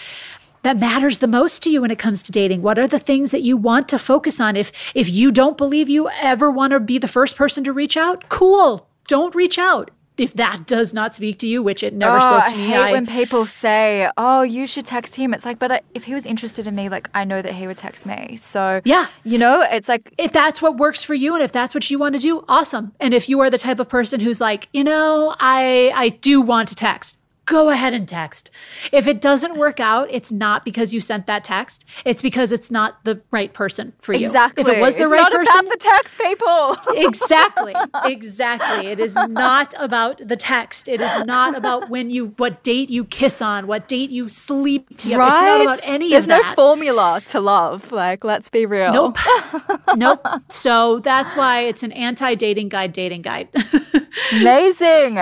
[0.64, 2.62] that matters the most to you when it comes to dating.
[2.62, 4.58] What are the things that you want to focus on?
[4.58, 7.96] If if you don't believe you ever want to be the first person to reach
[7.96, 9.90] out cool don't reach out
[10.20, 12.68] if that does not speak to you, which it never oh, spoke to I me.
[12.68, 15.82] Hate I hate when people say, "Oh, you should text him." It's like, but I,
[15.94, 18.36] if he was interested in me, like I know that he would text me.
[18.36, 21.76] So yeah, you know, it's like if that's what works for you, and if that's
[21.76, 22.94] what you want to do, awesome.
[23.00, 26.42] And if you are the type of person who's like, you know, I I do
[26.42, 27.19] want to text
[27.50, 28.52] go ahead and text.
[28.92, 31.84] If it doesn't work out, it's not because you sent that text.
[32.06, 34.28] It's because it's not the right person for you.
[34.28, 34.62] Exactly.
[34.62, 36.78] If it was the it's right not person, about the text, people.
[36.96, 37.74] exactly.
[38.06, 38.88] Exactly.
[38.88, 40.88] It is not about the text.
[40.88, 44.96] It is not about when you what date you kiss on, what date you sleep
[44.96, 45.24] together.
[45.24, 45.32] Right?
[45.32, 46.42] It's not about any There's of that.
[46.44, 47.92] There's no formula to love.
[47.92, 48.94] Like, let's be real.
[48.94, 49.18] Nope.
[49.96, 50.26] nope.
[50.50, 53.50] So that's why it's an anti-dating guide dating guide.
[54.34, 55.18] Amazing.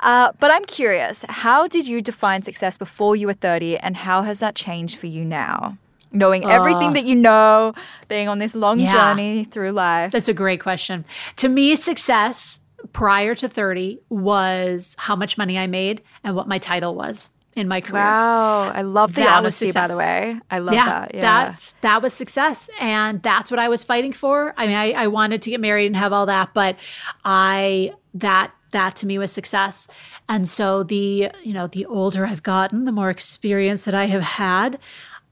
[0.00, 4.22] Uh, but I'm curious, how did you define success before you were 30 and how
[4.22, 5.76] has that changed for you now?
[6.10, 7.74] knowing everything that you know,
[8.08, 8.90] being on this long Yeah.
[8.90, 10.10] journey through life?
[10.10, 11.04] That's a great question.
[11.36, 12.60] To me, success
[12.94, 17.68] prior to 30 was how much money I made and what my title was in
[17.68, 18.02] my career.
[18.04, 20.40] Wow, I love the That honesty, by the way.
[20.50, 21.14] I love yeah, that.
[21.14, 21.20] Yeah.
[21.20, 24.54] that that was success, and that's what I was fighting for.
[24.56, 26.76] I mean, I, I wanted to get married and have all that, but
[27.24, 29.88] I that that to me was success.
[30.28, 34.22] And so the you know the older I've gotten, the more experience that I have
[34.22, 34.78] had.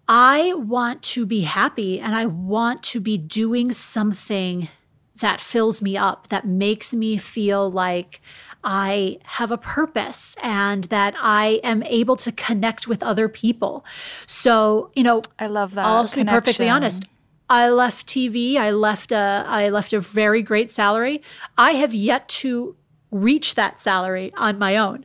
[0.09, 4.69] I want to be happy, and I want to be doing something
[5.17, 8.21] that fills me up, that makes me feel like
[8.63, 13.85] I have a purpose and that I am able to connect with other people.
[14.27, 15.87] So, you know, I love that.
[15.87, 17.05] I'll also be perfectly honest.
[17.49, 18.57] I left TV.
[18.57, 21.23] I left a I left a very great salary.
[21.57, 22.75] I have yet to
[23.11, 25.05] reach that salary on my own.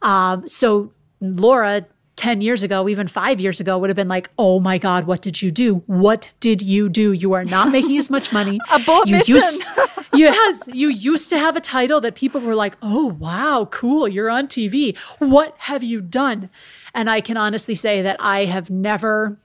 [0.00, 1.86] Um, so Laura,
[2.16, 5.22] ten years ago, even five years ago, would have been like, "Oh my God, what
[5.22, 5.76] did you do?
[5.86, 7.12] What did you do?
[7.12, 8.58] You are not making as much money.
[8.72, 9.68] Abort you mission." used,
[10.14, 14.30] yes, you used to have a title that people were like, "Oh wow, cool, you're
[14.30, 14.96] on TV.
[15.18, 16.50] What have you done?"
[16.94, 19.38] And I can honestly say that I have never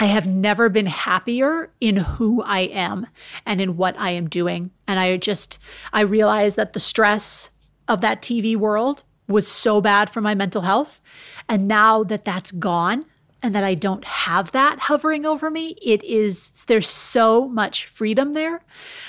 [0.00, 3.06] I have never been happier in who I am
[3.46, 4.70] and in what I am doing.
[4.88, 5.60] And I just,
[5.92, 7.50] I realized that the stress
[7.86, 11.00] of that TV world was so bad for my mental health.
[11.48, 13.04] And now that that's gone
[13.42, 18.32] and that I don't have that hovering over me, it is, there's so much freedom
[18.32, 18.62] there.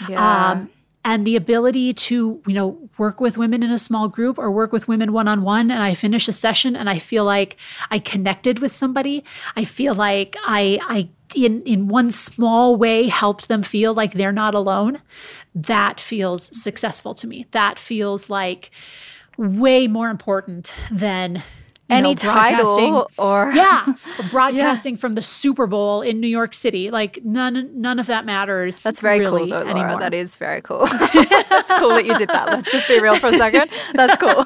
[0.07, 0.51] Yeah.
[0.51, 0.69] Um,
[1.05, 4.73] and the ability to, you know, work with women in a small group or work
[4.73, 5.69] with women one on one.
[5.69, 7.57] And I finish a session and I feel like
[7.91, 9.23] I connected with somebody.
[9.55, 14.31] I feel like I, I, in, in one small way helped them feel like they're
[14.31, 14.99] not alone.
[15.53, 17.45] That feels successful to me.
[17.51, 18.71] That feels like
[19.37, 21.43] way more important than
[21.87, 23.85] Any know, title or yeah,
[24.31, 26.89] broadcasting from the Super Bowl in New York City.
[26.89, 28.81] Like none, none of that matters.
[28.81, 29.69] That's very really cool, though, Laura.
[29.69, 29.99] anymore.
[29.99, 30.85] That is very cool.
[30.87, 32.47] That's cool that you did that.
[32.47, 33.69] Let's just be real for a second.
[33.93, 34.43] That's cool.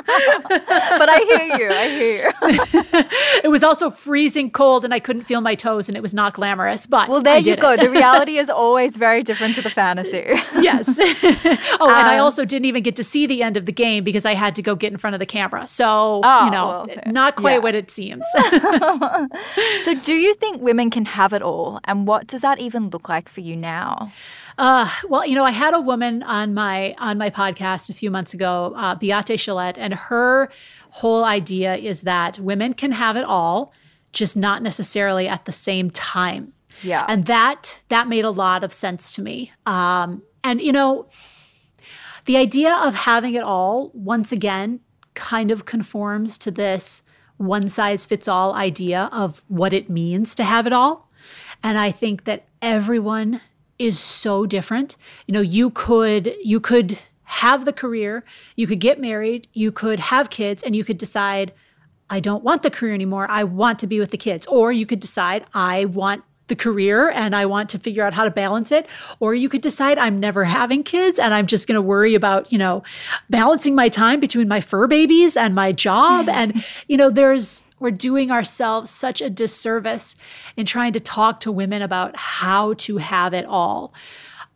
[0.00, 1.68] but I hear you.
[1.70, 3.04] I hear you.
[3.44, 6.34] It was also freezing cold, and I couldn't feel my toes, and it was not
[6.34, 6.86] glamorous.
[6.86, 7.76] But Well, there you go.
[7.76, 10.24] The reality is always very different to the fantasy.
[10.60, 10.98] yes.
[10.98, 14.04] oh, and I Um, also didn't even get to see the end of the game
[14.04, 15.66] because I had to go get in front of the camera.
[15.66, 16.61] So Oh, you know,
[17.06, 17.58] not quite Yeah.
[17.58, 18.24] what it seems.
[19.84, 21.80] so, do you think women can have it all?
[21.84, 24.12] And what does that even look like for you now?
[24.58, 28.10] Uh, well, you know, I had a woman on my on my podcast a few
[28.10, 30.50] months ago, uh, Beate Chalette, and her
[30.90, 33.72] whole idea is that women can have it all,
[34.12, 36.52] just not necessarily at the same time.
[36.82, 37.04] Yeah.
[37.08, 39.52] and that that made a lot of sense to me.
[39.66, 41.06] Um, and you know,
[42.24, 44.80] the idea of having it all once again
[45.14, 47.02] kind of conforms to this
[47.36, 51.08] one size fits all idea of what it means to have it all.
[51.62, 53.40] And I think that everyone
[53.78, 54.96] is so different.
[55.26, 58.24] You know, you could you could have the career,
[58.56, 61.52] you could get married, you could have kids and you could decide
[62.10, 63.30] I don't want the career anymore.
[63.30, 64.46] I want to be with the kids.
[64.46, 68.24] Or you could decide I want the career and I want to figure out how
[68.24, 68.86] to balance it.
[69.20, 72.52] Or you could decide I'm never having kids and I'm just going to worry about,
[72.52, 72.82] you know,
[73.30, 76.28] balancing my time between my fur babies and my job.
[76.28, 80.14] and, you know, there's, we're doing ourselves such a disservice
[80.58, 83.94] in trying to talk to women about how to have it all.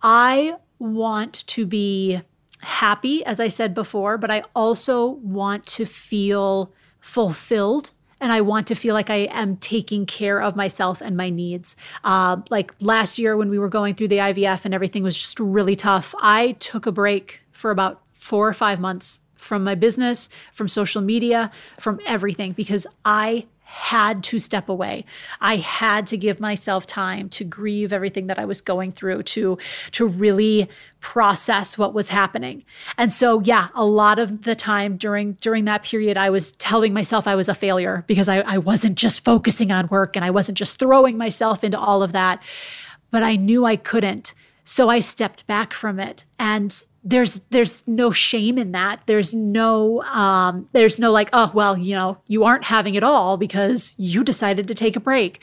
[0.02, 2.20] I want to be
[2.60, 8.66] happy, as I said before, but I also want to feel fulfilled and I want
[8.68, 11.76] to feel like I am taking care of myself and my needs.
[12.04, 15.38] Uh, like last year when we were going through the IVF and everything was just
[15.38, 20.28] really tough, I took a break for about four or five months from my business,
[20.52, 25.04] from social media, from everything because I had to step away.
[25.38, 29.58] I had to give myself time to grieve everything that I was going through, to
[29.92, 30.68] to really
[31.00, 32.64] process what was happening.
[32.96, 36.94] And so yeah, a lot of the time during during that period, I was telling
[36.94, 40.30] myself I was a failure because I, I wasn't just focusing on work and I
[40.30, 42.42] wasn't just throwing myself into all of that.
[43.10, 44.32] But I knew I couldn't.
[44.64, 46.24] So I stepped back from it.
[46.38, 49.02] And there's there's no shame in that.
[49.06, 53.36] There's no um there's no like oh well you know you aren't having it all
[53.36, 55.40] because you decided to take a break.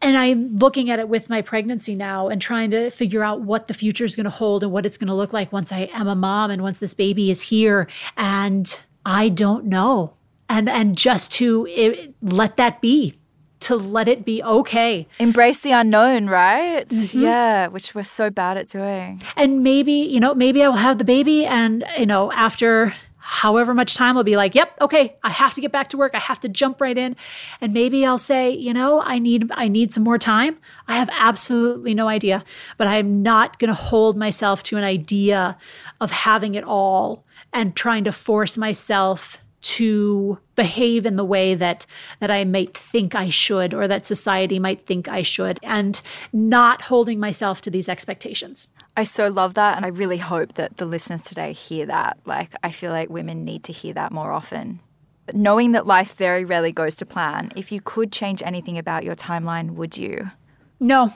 [0.00, 3.66] And i'm looking at it with my pregnancy now and trying to figure out what
[3.66, 5.90] the future is going to hold and what it's going to look like once i
[5.92, 7.88] am a mom and once this baby is here.
[8.16, 10.14] And i don't know.
[10.48, 13.18] And and just to it, let that be
[13.60, 16.86] to let it be okay Embrace the unknown, right?
[16.88, 17.22] Mm-hmm.
[17.22, 19.22] Yeah, which we're so bad at doing.
[19.36, 22.94] and maybe you know maybe i will have the baby and you know after
[23.28, 26.14] however much time I'll be like, yep, okay, I have to get back to work.
[26.14, 27.14] I have to jump right in.
[27.60, 30.56] And maybe I'll say, you know, I need I need some more time.
[30.86, 32.42] I have absolutely no idea,
[32.78, 35.58] but I'm not going to hold myself to an idea
[36.00, 37.22] of having it all
[37.52, 41.86] and trying to force myself to behave in the way that
[42.20, 46.00] that I might think I should or that society might think I should and
[46.32, 48.68] not holding myself to these expectations.
[48.96, 49.76] I so love that.
[49.76, 52.18] And I really hope that the listeners today hear that.
[52.24, 54.80] Like, I feel like women need to hear that more often.
[55.26, 59.04] But knowing that life very rarely goes to plan, if you could change anything about
[59.04, 60.32] your timeline, would you?
[60.80, 61.12] No,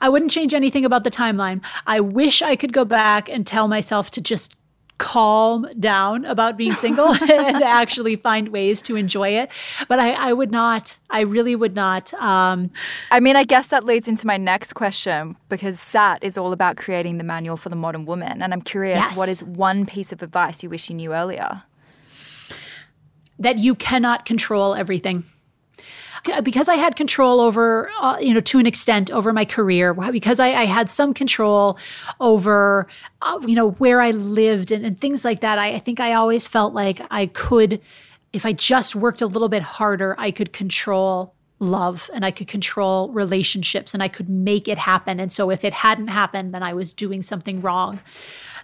[0.00, 1.64] I wouldn't change anything about the timeline.
[1.86, 4.54] I wish I could go back and tell myself to just
[4.98, 9.50] calm down about being single and actually find ways to enjoy it.
[9.88, 12.14] But I, I would not, I really would not.
[12.14, 12.70] Um,
[13.10, 16.76] I mean, I guess that leads into my next question because SAT is all about
[16.76, 18.42] creating the manual for the modern woman.
[18.42, 19.16] And I'm curious, yes.
[19.16, 21.62] what is one piece of advice you wish you knew earlier?
[23.38, 25.24] That you cannot control everything
[26.42, 30.40] because I had control over, uh, you know, to an extent over my career, because
[30.40, 31.78] I, I had some control
[32.20, 32.86] over,
[33.22, 35.58] uh, you know, where I lived and, and things like that.
[35.58, 37.80] I, I think I always felt like I could,
[38.32, 42.48] if I just worked a little bit harder, I could control love and I could
[42.48, 45.20] control relationships and I could make it happen.
[45.20, 48.00] And so if it hadn't happened, then I was doing something wrong.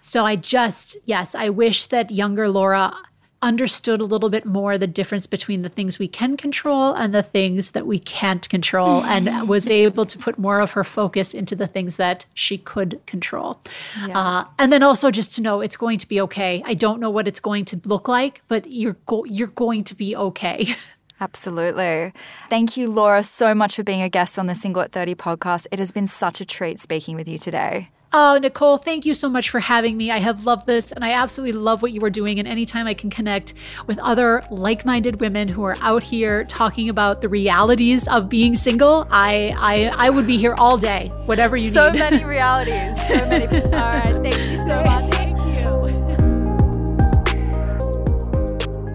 [0.01, 2.93] So I just, yes, I wish that younger Laura
[3.41, 7.23] understood a little bit more the difference between the things we can control and the
[7.23, 11.55] things that we can't control and was able to put more of her focus into
[11.55, 13.59] the things that she could control.
[14.07, 14.17] Yeah.
[14.17, 16.61] Uh, and then also just to know it's going to be okay.
[16.65, 19.95] I don't know what it's going to look like, but you're go- you're going to
[19.95, 20.67] be okay.
[21.19, 22.13] Absolutely.
[22.49, 25.67] Thank you, Laura, so much for being a guest on the Single at 30 podcast.
[25.71, 27.89] It has been such a treat speaking with you today.
[28.13, 30.11] Oh, Nicole, thank you so much for having me.
[30.11, 32.39] I have loved this and I absolutely love what you are doing.
[32.39, 33.53] And anytime I can connect
[33.87, 38.57] with other like minded women who are out here talking about the realities of being
[38.57, 41.99] single, I, I, I would be here all day, whatever you so need.
[41.99, 43.07] So many realities.
[43.07, 43.45] So many.
[43.63, 44.21] all right.
[44.21, 45.20] Thank you so much.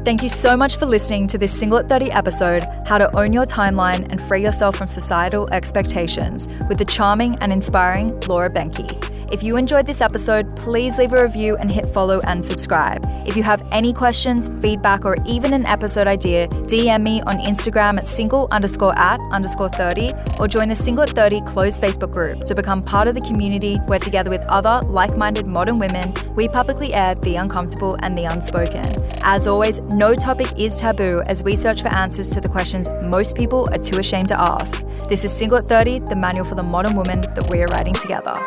[0.06, 0.28] Thank you.
[0.28, 4.08] So much for listening to this Single at 30 episode How to Own Your Timeline
[4.08, 9.15] and Free Yourself from Societal Expectations with the charming and inspiring Laura Behnke.
[9.32, 13.04] If you enjoyed this episode, please leave a review and hit follow and subscribe.
[13.26, 17.98] If you have any questions, feedback, or even an episode idea, DM me on Instagram
[17.98, 22.44] at single underscore at underscore 30 or join the Single at 30 closed Facebook group
[22.44, 26.94] to become part of the community where together with other like-minded modern women, we publicly
[26.94, 28.86] air the uncomfortable and the unspoken.
[29.22, 33.34] As always, no topic is taboo as we search for answers to the questions most
[33.34, 34.84] people are too ashamed to ask.
[35.08, 37.94] This is Single at 30, the manual for the modern woman that we are writing
[37.94, 38.38] together.